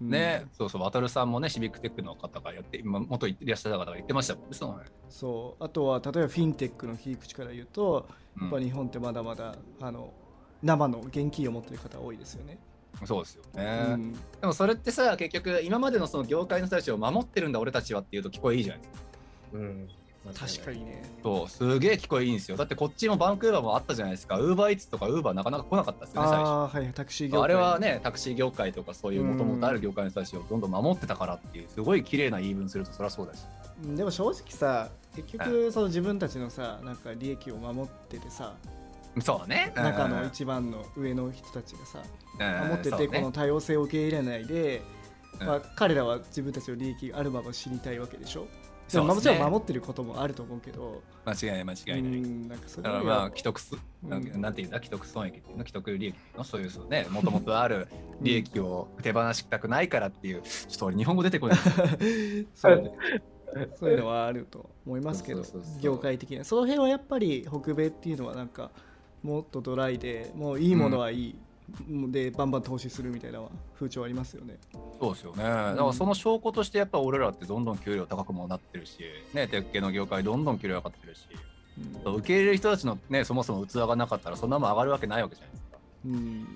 [0.00, 4.48] うん、ね、そうそう、渡さんもね、シビックテックの方がやって、今、元いらっしゃった方が言ってましたもんね。
[4.52, 4.84] そうね。
[5.08, 10.12] そうあとは例えばフィンテックの切り口から言うと、うんやっぱ日本ってまだまだあの
[10.60, 12.58] 生の現金を持ってる方多いですよね。
[13.04, 13.94] そうですようね。
[13.94, 19.08] んでもそれってさ、結局、今までのその業界の人たちを守ってるんだ、俺たちはっていうと聞こえいいじゃないですか。
[19.52, 19.88] うん、
[20.32, 21.04] 確かにね。
[21.22, 22.56] そう、すげえ聞こえいいんですよ。
[22.56, 24.38] だってこっちもバンクーバーもあったじゃないですか。
[24.38, 26.46] ウーバーイーツとかウーバーなかなか来なかったですよね、最初。
[26.48, 33.44] あはいタクシー業界あれはね、タクシー業界とかそういうもともとある業界の人たちをどんどん守ってたからっていう、すごい綺麗な言い分するとそりゃそうだし。
[33.84, 38.54] うんでも正直さ結局その自分たちのさなんか利益を守っててさ
[39.20, 39.72] そうね。
[39.76, 42.02] うん中の一番の上の人たちがさ
[42.62, 44.80] うん守っててこの多様性を受け入れないで
[45.40, 48.46] うんまあ彼らは自分たちの利益があるまま知りたいわけでしょ？
[48.94, 49.34] でそうですね。
[49.34, 51.02] ももちろん守ってることもあると思うけど。
[51.24, 52.00] 間違い間違いない。
[52.00, 54.40] うんなんかそれだからまあ既得す、うん。
[54.40, 55.64] なんていうんだ既得損益っていうの？
[55.64, 57.88] 既得利益っていうのそういうそうねもともとある
[58.20, 61.58] 利益を手放したくないからっていうちょっと俺日本語出てこない。
[62.54, 62.92] そうね。
[63.78, 65.42] そういうのはあると思いますけど
[65.80, 66.44] 業界的には。
[66.44, 68.70] その辺はやっぱり北米っていうのはなんか
[69.22, 71.38] もっとドライでもういいものはいい、
[72.10, 73.40] でバンバン投資するみたいな
[73.74, 74.58] 風潮ありますよね。
[75.00, 75.42] そうですよね。
[75.42, 78.98] だからその証拠としてやっぱ俺らってどんどん給料高くもなってるし
[79.32, 81.26] ね鉄系の業界どんどん給料上がってるし
[82.04, 82.14] うん。
[82.16, 85.78] 受け入れる人たちのねそもそも器がなかったらそんなもん上がるわけないわけじゃないですか。
[86.04, 86.40] うん。
[86.40, 86.46] ね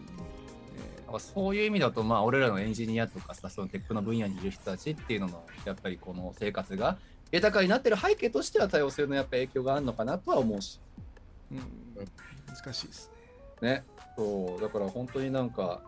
[1.01, 6.99] だからそういう意味だとまあ俺らのエンジニアとかさそのテックの分野にいる人たちっていうののやっぱりこの生活が
[7.33, 10.81] 豊かになってる背景としては多様性のやっぱ影響があるのかなとは思うし。
[11.51, 11.59] うん。
[12.47, 13.19] 難しいですね。
[13.61, 13.85] ね、
[14.19, 15.81] そうだから本当になんか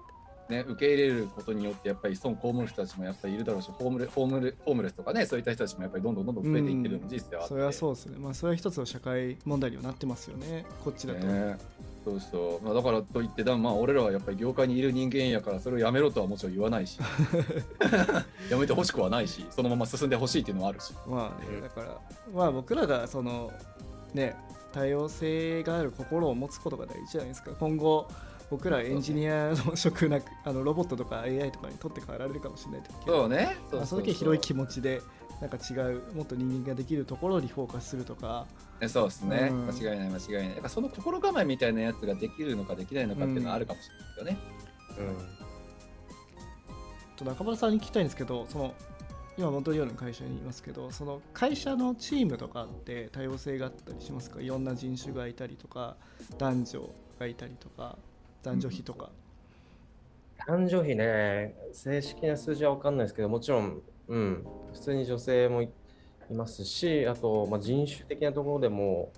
[0.50, 8.18] ね、受け入れることによってやっぱり損被る人たちもやっぱりいるだろうしホームレホームレホームレスとかねそういった人たちもやっぱりどんどんどんどん増えていってるのも事実ではあって、それはそうですね。
[8.18, 10.66] まあそれは一つの社会問題にはなってますよね。
[10.84, 11.56] こっちだと、ね、
[12.04, 16.98] そうそう、まあ、だからといってだまあ俺らはやっぱり業界にいる人間やからそれをやめろとはもちろん言わないし。
[18.50, 20.92] やめてほしくはないしそのまま進んでほしいっていうのはあるし。
[21.06, 22.00] まあねだから
[22.34, 23.52] まあ僕らがその
[24.14, 24.34] ね
[24.72, 27.52] 多様性がある心を持つことが大事じゃないですか。
[27.58, 28.08] 今後
[28.50, 33.56] 僕らエンジニアの職なくあのロボットとか AI とかに取って代わられるかもしれないけどそうね。
[33.72, 35.02] まあ、その時広い気持ちで
[35.40, 38.46] なんか違うもっと人間ができるところにフォーカスするとか。
[38.88, 40.48] そうですね、うん、間違いない間違いない。
[40.52, 44.56] やっぱその心構えみたいなやつができるのかできないのかっていうのはあるかもしれないですよね、
[44.98, 45.16] うん、うん、
[47.16, 48.74] と中村さんに聞きたいんですけどその
[49.40, 54.38] 今モントリオールの会社にいますけどその会社のチームとかって多様性があったりしますか？
[54.38, 55.96] いろんな人種がいたりとか
[56.36, 57.96] 男女がいたりとか
[58.42, 59.10] 男女比とか、
[60.46, 61.54] 男女比ね。
[61.72, 65.70] 正式な数字は分かんないですけどもちろん、うん、普通に女性もい
[66.34, 69.10] ますしあと、まあ、人種的なところでも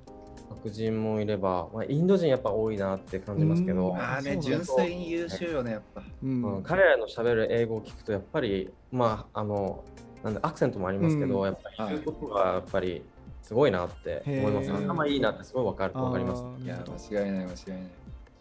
[0.50, 9.82] 白人もいれば、まあ、インド人やっぱ多いなって感じますけど、あね、純粋に優秀よね、やっぱ、うん、彼らのしゃべる英語を聞くと、やっぱり、まあ、あの、
[10.22, 13.02] なんでアクセントもありますけど、うん、やっぱり言うことがやっぱり
[13.42, 14.72] すごいなって思います。
[14.72, 16.44] 頭いいなってすごいわかるわかります。
[16.62, 17.90] いや、間違いない、間違いない。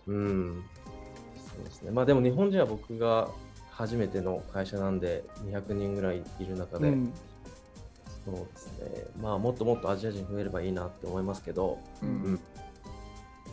[0.07, 0.63] うん。
[1.35, 1.91] そうですね。
[1.91, 3.29] まあでも日本人は僕が
[3.71, 7.13] 初めての会社なんで200人ぐらいいる中で、うん、
[8.25, 9.05] そうですね。
[9.19, 12.39] まあもっともっとアジア人増えればいいなって思いますけど、うん、うん、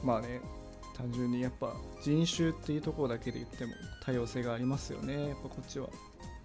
[0.05, 0.41] まあね、
[0.95, 1.73] 単純にやっぱ
[2.03, 3.73] 人種っていうところだけで言っても
[4.05, 5.89] 多様性がありますよね、やっぱこっちは。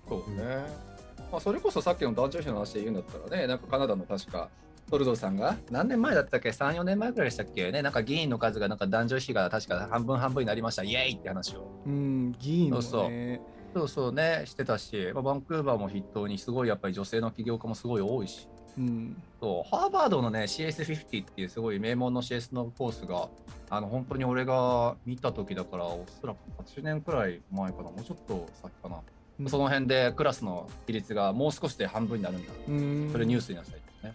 [0.07, 0.92] そうね。
[1.33, 4.49] まあ、それこそさっきの男女比の話で言うんだったらね、なんかカナダの確か
[4.91, 7.71] トルドーさんが何年前だったっけ ?3、4年前ぐらいでしたっけ？
[7.71, 10.83] ねなんか議員の数がなんか男女比が確か半分半分になりました。
[10.83, 11.71] イエーイって話を。
[11.87, 13.39] うん、議員の、ね、そうそう
[13.73, 18.47] そうそうね、してたし、まあ、バンクーバーも筆頭にすごいやっぱり女性の起業家もすごい多いし。
[18.77, 23.29] うん、そうハーバードのね CS50 っていうすごい名門の CS のコースが
[23.71, 28.97] あの本当に俺が見た時だからおそらく8年くらい前かなもうちょっと先かな、
[29.39, 34.13] うん、その辺でクラスの比率がもう少しで半分になるんだ、うん、それニュースになったりね。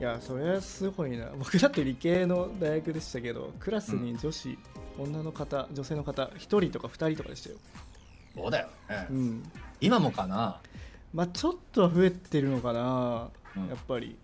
[0.00, 1.30] いやそれはすごいな。
[1.38, 4.58] 僕だって理系の大学でしたけどクラスに女子、
[4.98, 7.56] うん、女の方女性の方1人とか2人とかでしたよ。
[8.34, 10.60] そうだよね、うん、今もかな？
[11.12, 14.16] まあちょっとは増えてるのかな、うん、やっぱり。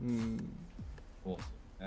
[0.00, 0.52] うん。
[1.24, 1.36] そう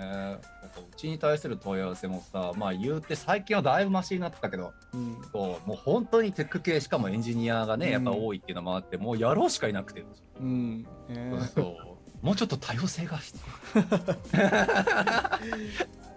[0.00, 0.40] ー、なんか
[0.78, 10.04] うちに対する問い合わせもさ、まあ言うて最近はだいぶマシになったけど、うん、そうもう本当にテック系しかもエンジニアがね、やっぱ多いっていうのもあって、もうやろうしかいなくて、
[10.40, 10.86] うん。
[11.08, 11.98] えー、そう。
[12.22, 13.38] もうちょっと多様性が必
[13.74, 13.82] 要。
[13.82, 13.98] 多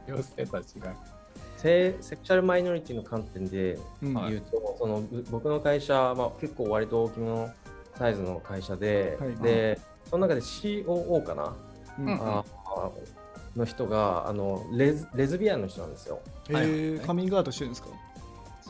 [0.18, 0.96] 様性とは違う。
[1.58, 7.52] セセクシャルマイノリティの観点で言うと、うん、その僕の会社、まあ、結構割と大きめの
[7.96, 9.80] サイズの会社で、はい、で
[10.10, 11.54] その中で COO かな、
[12.00, 12.44] うん、あ
[13.56, 16.22] の人があのレズレズビアンの人なんですよ。
[16.50, 17.90] へえ、カミングアウトしてるんですか？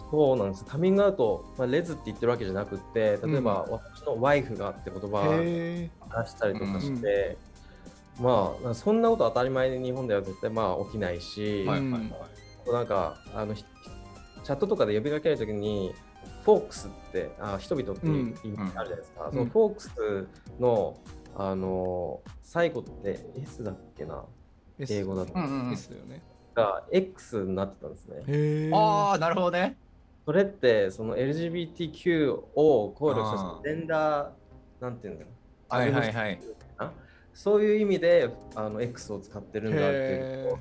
[0.10, 0.66] そうなんです。
[0.66, 5.90] カミングアウト、まあ、レズって言ってるわけじゃなくて例えば、うん、私のワイフがって言葉を出
[6.28, 7.38] したりとかして、
[8.18, 15.94] うん、まあそんなこと当たり前に日本では絶対まあ起きないし、はいはいはい、なんかあのチャットとかで呼びかけるときに
[16.44, 20.28] フォークスってあ人々っていう意味あるじゃないですか、うん、そのフォークス
[20.60, 20.98] の
[21.36, 24.26] あの最後って S だっけな？
[24.90, 26.22] 英語だと、うんうん、S だよね。
[26.56, 28.70] が X になってたんですね。
[28.74, 29.78] ああなるほどね。
[30.26, 34.30] それってその LGBTQ を考慮したジェンダー
[34.82, 35.76] なんていうんだろう。
[35.76, 36.40] はいはいはい。
[37.34, 40.56] そういう意味であの X を使ってるんだって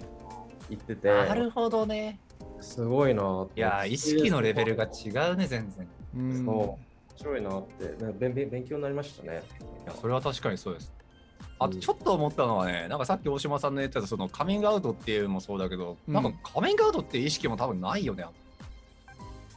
[0.71, 1.09] 言ってて。
[1.09, 2.19] なるほどね。
[2.61, 5.89] すごいないや意識のレベルが違うね全然。
[6.45, 6.55] そう。
[6.55, 6.79] 面
[7.17, 7.95] 白いなって。
[8.19, 9.43] 勉勉強になりましたね。
[9.85, 11.00] いやそれは確かにそうです
[11.61, 18.25] あとちょっと思ったのはね、なんかさっき大島さんの言ってたそのカミングアウトっていうのもそうだけど、うん、なんかカミングアウトっていう意識も多分ないよね。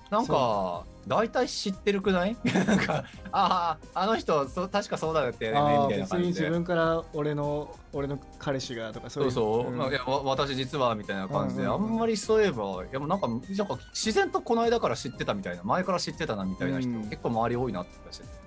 [0.09, 2.37] なんか大体知ってるくない？
[2.67, 6.41] なんかあああの人そ確かそうだよってねみたいな感じで。
[6.41, 9.75] 自分から俺の俺の彼氏がとかそうそう、う。
[9.75, 18.42] ん、いや私実はみたいな感じで、うんうんうん、あんまりそういえばいやなんかなんか自然とこの間から知ってたみたいな前から知ってたなみたいな人、うん、結構周り多いなって気がしてカ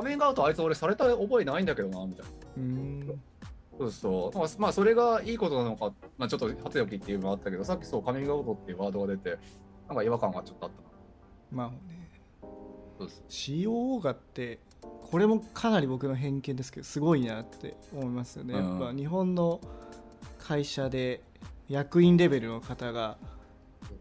[0.00, 3.20] ミングアウトあいつ俺された覚えないんだけどなみたいなうん
[3.78, 9.38] そうそうまあ、まあ、それがいいことなのか、まあ、ちょっとはておきっていうのもあったけどさっきそうカミングアウトっていうワードが出て
[9.88, 10.88] なんか違和感がちょっとあったな。
[11.50, 12.08] まあね。
[12.98, 13.22] そうです。
[13.28, 14.58] COO がって、
[15.10, 18.54] これもかなり僕の偏見ですけど、すごいなって思いますよね。
[18.54, 19.60] やっぱ日本の
[20.38, 21.22] 会社で
[21.68, 23.18] 役員レベルの方が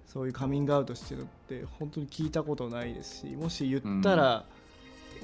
[0.05, 4.43] そういうカミングアウトしてるって本当に聞いたことないですしもし言ったら、うん、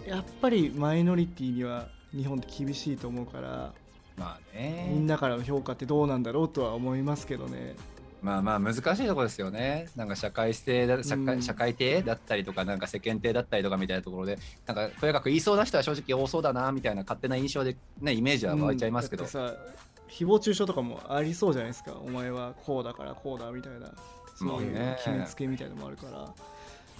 [0.05, 3.73] やっぱりマイノリティには日本って厳しいと思うから
[4.17, 7.75] まあねみんなからの評価ってどうなんだろうとは思いますけどね。
[8.21, 9.87] まあまあ難しいところですよね。
[9.95, 19.25] なんか社会性だ社会、うん、社会体だったりとか、なんか世間体だったりとかみたいなところで、なんかとにかく言いそうな人は正直多そうだなみたいな勝手な印象で、ね、イメージは湧いちゃいますけど。
[19.25, 19.53] うん、さ
[20.09, 21.93] 誹謗中傷とかもありそうじゃないですか。
[21.93, 23.91] お前はこうだからこうだみたいな、
[24.35, 26.17] そういう決めつけみたいなのもあるから、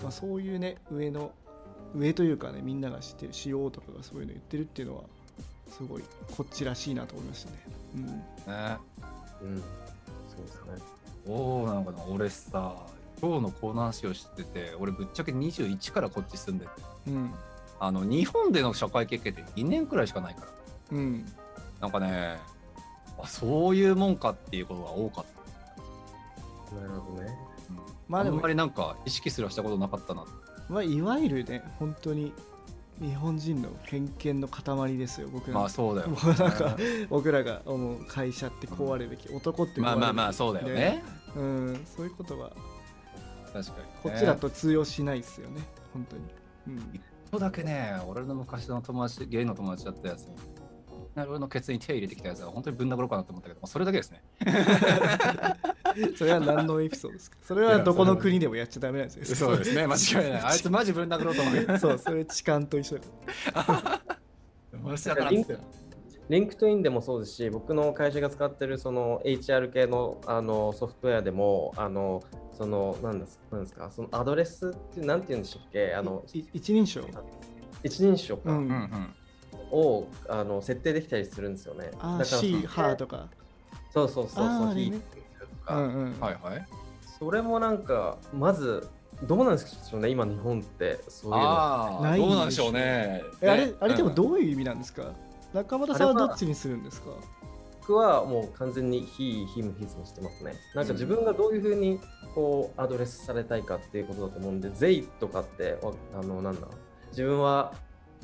[0.04, 1.32] まあ、そういうね、上の、
[1.98, 5.04] 上というかね、みんなが知ってる、仕様とかがそういうの言ってるっていうのは、
[5.70, 6.04] すごい
[6.36, 7.58] こっちらしいなと思いましたね。
[7.96, 8.06] うん。
[8.06, 8.14] ね。
[9.42, 9.58] うん。
[9.58, 9.64] そ
[10.42, 10.98] うですね。
[11.30, 12.74] おおなんかな俺さ
[13.22, 16.72] 今日のコーナー話をしてて俺ぶっちゃけ21からこっち住んでて、
[17.08, 17.32] うん、
[17.80, 20.48] あの日本での社会経験って2年くらいしかないから、
[20.92, 21.26] うん、
[21.82, 22.38] なんかね
[23.20, 25.26] あそういうもんかっていうことが多かっ
[26.70, 27.38] たなるほどね、
[27.72, 27.78] うん、
[28.08, 30.24] まあでもあんまりなんか意識すらしたことなかったな
[30.70, 32.34] まあいわゆるね本当に
[33.00, 35.54] 日本人の偏見の塊ですよ僕ら。
[35.60, 36.78] まあそうだよ、なんか
[37.10, 41.04] 僕らが思う会社ってこうあるべき、男ってまあまあまあそうだよね。
[41.36, 42.52] うんそういうことは
[43.54, 45.62] 確かに、ね、こっちだと通用しないですよね
[45.94, 46.24] 本当に、
[46.68, 47.02] うん、一
[47.32, 50.28] 個だけね俺の昔の友達ゲイの友達だったやつ
[51.18, 54.22] なるほどケツに手入れてきたやつは本当にぶん殴ろうかなと思ったけどそれだけですね。
[56.16, 57.38] それは何のエピソードですか？
[57.44, 59.36] それはどこの国でもやっちゃダメなんですよ。
[59.36, 59.88] そうですね。
[59.88, 60.42] 間違いない。
[60.44, 63.00] あいつマジぶん殴ろうと思うそうそれ痴漢と一緒。
[63.56, 64.02] だ
[64.84, 65.58] 面白かったですよ。
[66.30, 72.22] リンクトインでもそうですし、僕の会社が使ってるその HR 系のあのソフトウェアでも、あの
[72.56, 75.96] その何ですなんですか、そのアドレスってなんて言うんでしたっけ？
[75.96, 77.02] あの一人称？
[77.84, 78.58] 一人称か、うん。
[78.58, 79.16] うんうん
[79.72, 81.92] をあの設定できたりするんですよね。
[82.00, 83.28] あだから she、her とか。
[83.94, 85.02] そうそうそうそう、 he と
[85.66, 86.20] か、うんうん。
[86.20, 86.66] はいはい。
[87.20, 88.88] それもなんか、まず、
[89.24, 91.42] どうなんでしょうね、今日本ってそういうの。
[91.42, 93.24] ああ、どうなんでしょうね。
[93.42, 95.14] え、あれ、あれでもどういう意味なんですか？
[95.54, 97.08] 中村さんはどっちにするんですか？
[97.80, 100.54] 僕はもう完全に非、非無必にしてますね。
[100.76, 102.00] なんか自分がどういうふうに
[102.36, 105.80] こうアドレスされたいかっていうことだと思うんで、ゼイとかって、
[106.14, 106.68] あの、なんだ、
[107.12, 107.74] 自分は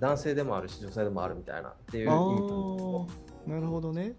[0.04, 3.08] 男性でもあるし、女性でもあるみたいなっていう意味と、
[3.48, 4.16] なるほどね。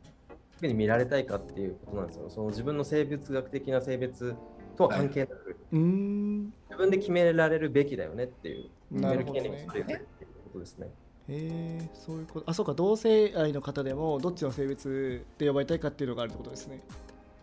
[0.55, 2.31] 特に見られたいかっていうことなんですよ。
[2.31, 4.35] その自分の生物学的な性別
[4.79, 10.89] とは関係なく、はい、自分で決められるべきだよねっていう、決める権利をっていうことですね。
[11.29, 12.51] へえそういうこと。
[12.51, 16.81] あそうか同性愛の方でもどっちの性別で呼ばれたいかっていうのがあるってことですね。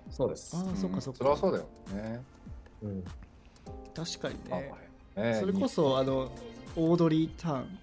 [0.09, 0.55] そうです。
[0.57, 1.17] あ、うん、そっかそっか。
[1.19, 2.21] それはそうだよね、
[2.81, 3.03] うん、
[3.93, 4.73] 確かにね、
[5.15, 6.31] えー、それこそあの
[6.75, 7.79] オードリー・ターン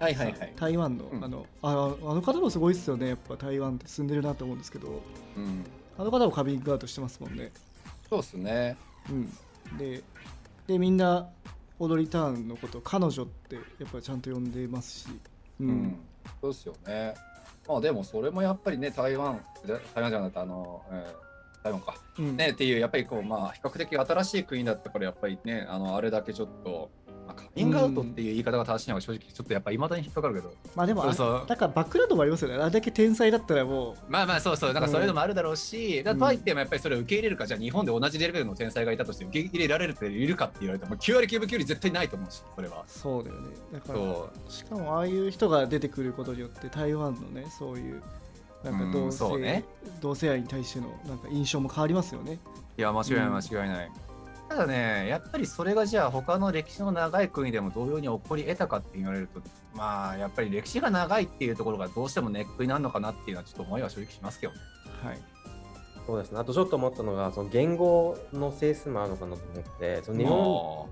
[0.00, 3.08] はいはいはい、台湾の、うん、あのああの方もすごいですよね。
[3.08, 5.02] やっぱ台湾って住んでるなと思うんですけど、
[5.36, 5.64] うん、
[5.98, 7.52] あの方もカミングアウトしてますもんね。
[8.08, 8.78] そうっすね。
[9.10, 9.30] うん。
[9.76, 10.02] で
[10.66, 11.28] でみんな
[11.78, 15.08] 踊りターンのこと彼女ってやっぱりちゃんと呼んでますし、
[15.60, 15.96] うん、うん、
[16.40, 17.14] そうですよね。
[17.68, 19.38] まあでもそれもやっぱりね台湾
[19.94, 26.90] 台湾じゃなくてあの、えー、台湾か、うん、ねっていうやっぱりこうまあ比較的新しい国だったからやっぱりねあのあれだけちょっと
[27.30, 30.52] まあ、カミングアウトっていう言い方が正しいのが正直ちょっとやっぱいまだに引っかかるけど。
[30.74, 31.44] まあでもそうそう。
[31.46, 32.56] だからバックグラウンドもありますよね。
[32.56, 33.94] あれだけ天才だったらもう。
[34.08, 34.72] まあまあそうそう。
[34.72, 42.30] なんかそういうのもあるだろうし、うん、だとはいってもやっぱりそれを受け入れるかじゃあ日本で同じレベルの天才がいたとして受け入れられるっているかって言われても9割9分9割絶対ないと思う。
[42.30, 42.84] しそれは。
[42.86, 43.48] そうだよね。
[43.72, 44.00] だから
[44.48, 48.02] しかもああいう人が出てくることによって台湾のねそういう
[48.64, 49.64] なんか同性,、ね、
[50.00, 52.38] 同性愛に対してのなんか印象も変わりますよね。
[52.76, 54.09] いや間違いない間違いない、うん
[54.50, 59.40] ただね、やっぱりそれがじゃあ他の歴史の長い国でも同様に起こり得たかって言われると、
[59.74, 64.58] まあやっぱり歴史が長いっていうところがどうしてもネックになるのかなっていうのはちょっと思いは正直しますけどね。
[65.04, 65.18] はい。
[66.04, 66.40] そうですね。
[66.40, 70.88] あとちょっと思ったのが、その言語の性質もあるのかなと思って、その日本、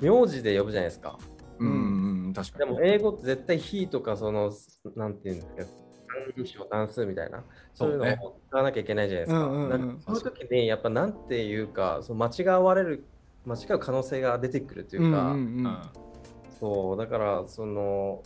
[0.00, 1.18] 名字で呼ぶじゃないですか。
[1.58, 2.70] うん、うん、確かに。
[2.70, 4.50] でも英語って絶対非とか、その、
[4.96, 5.74] なんていうんですか、
[6.34, 7.44] 単詞単数みたいな、
[7.74, 9.38] そういうのを使わなきゃいけないじゃないです
[10.06, 10.14] か。
[10.18, 13.04] その時に、やっぱなんていうか、その間違われる、
[13.44, 15.36] 間違う可能性が出てくるというか、
[16.60, 18.22] そう、だから、その、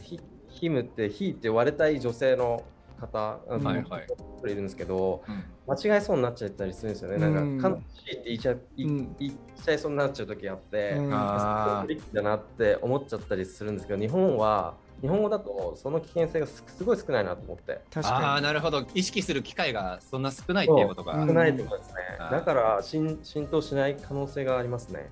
[0.00, 2.64] ヒヒムって、ヒって言われたい女性の
[2.98, 7.18] 方、はいはい、いるんですけど、うん、間違えそうになっちゃったりするんですよね。
[7.18, 7.80] なんか、悲し
[8.10, 17.80] いって言っちゃ,、言っちゃいそうになっちゃう時あって、うん、あだなって思っちゃったりするんですけど、日本は、日本語だとその危険性がすごい少ないなと思って。
[18.02, 18.84] ああなるほど。
[18.94, 21.14] 意識する機会がそんな少ないっていうことが。
[21.14, 21.94] 少ないってことですね。
[22.18, 25.08] だから浸浸透しない可能性がありますね。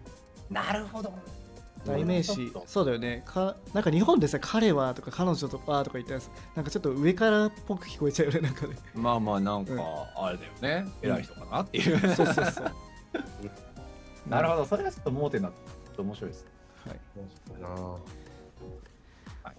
[0.50, 1.12] なるほど
[1.86, 3.22] 代名詞そうだよね。
[3.26, 8.76] かなんか日本でさ彼はとか彼女とかとか言ったやつなんかちょっと上からっぽく聞こえちゃうよねなんかね。
[8.94, 9.72] まあまあなんか
[10.16, 12.72] あれだよね、うん、偉い人かなっていう、そうそうそう。
[14.28, 15.52] なるほど、それがちょっと盲点になっ
[15.94, 16.44] て面白いです。
[16.44, 16.50] ね。
[16.86, 17.00] はい。
[17.16, 17.68] 面白いな。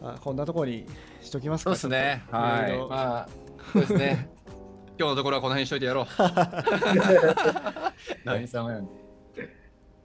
[0.02, 0.86] あこんなところに
[1.22, 1.76] しときますか。
[1.76, 2.24] そうですね。
[2.30, 2.78] はい。
[2.78, 3.30] まあ、
[3.74, 4.30] そうですね。
[5.00, 6.08] 今日のところはこの辺にしといてやろう。
[8.26, 8.90] 何さんが言うの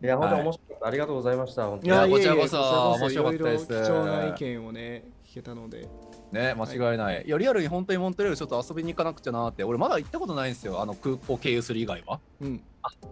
[0.02, 0.86] いや、本当に面白かった。
[0.86, 1.66] ありがとうございました。
[1.66, 5.88] 本当にいやいやこちらこそ面白かったですいろいろ貴重な意見をね聞けたので
[6.32, 7.24] ね、間違いない。
[7.26, 10.80] いや、リアルに本当にモントレールちょっと遊びに行かなくちゃなって、俺まだ行ったことないんですよ。
[10.80, 12.20] あの空港経由する以外は。
[12.40, 12.60] うん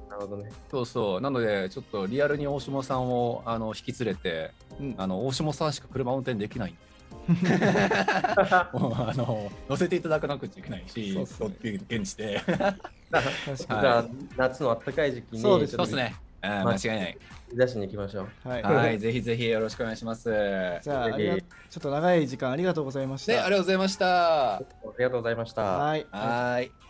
[0.08, 0.50] なるほどね。
[0.70, 1.20] そうそう。
[1.20, 6.74] なので、ちょっとリアルに大下さんをあの引き連れて、うんあの大下さんしか車運転できない。
[8.72, 12.40] もうあの乗せていただかなくちゃいけないし、そうっすね 現地で。
[12.40, 14.04] 確かじに、 ゃあ、
[14.36, 16.16] 夏の暖かい時期に、そうですそうですね。
[16.42, 17.18] うん間違いない。
[17.52, 18.48] 出しに行きましょう。
[18.48, 20.30] はい、はい、ぜひぜひよろしくお願いします。
[20.30, 21.34] ね、 じゃあちょ
[21.78, 24.54] っと長い時間ありがとうございましたありがとうございました。
[24.54, 24.62] あ
[24.98, 25.62] りがとうございました。
[25.62, 26.89] はいはい。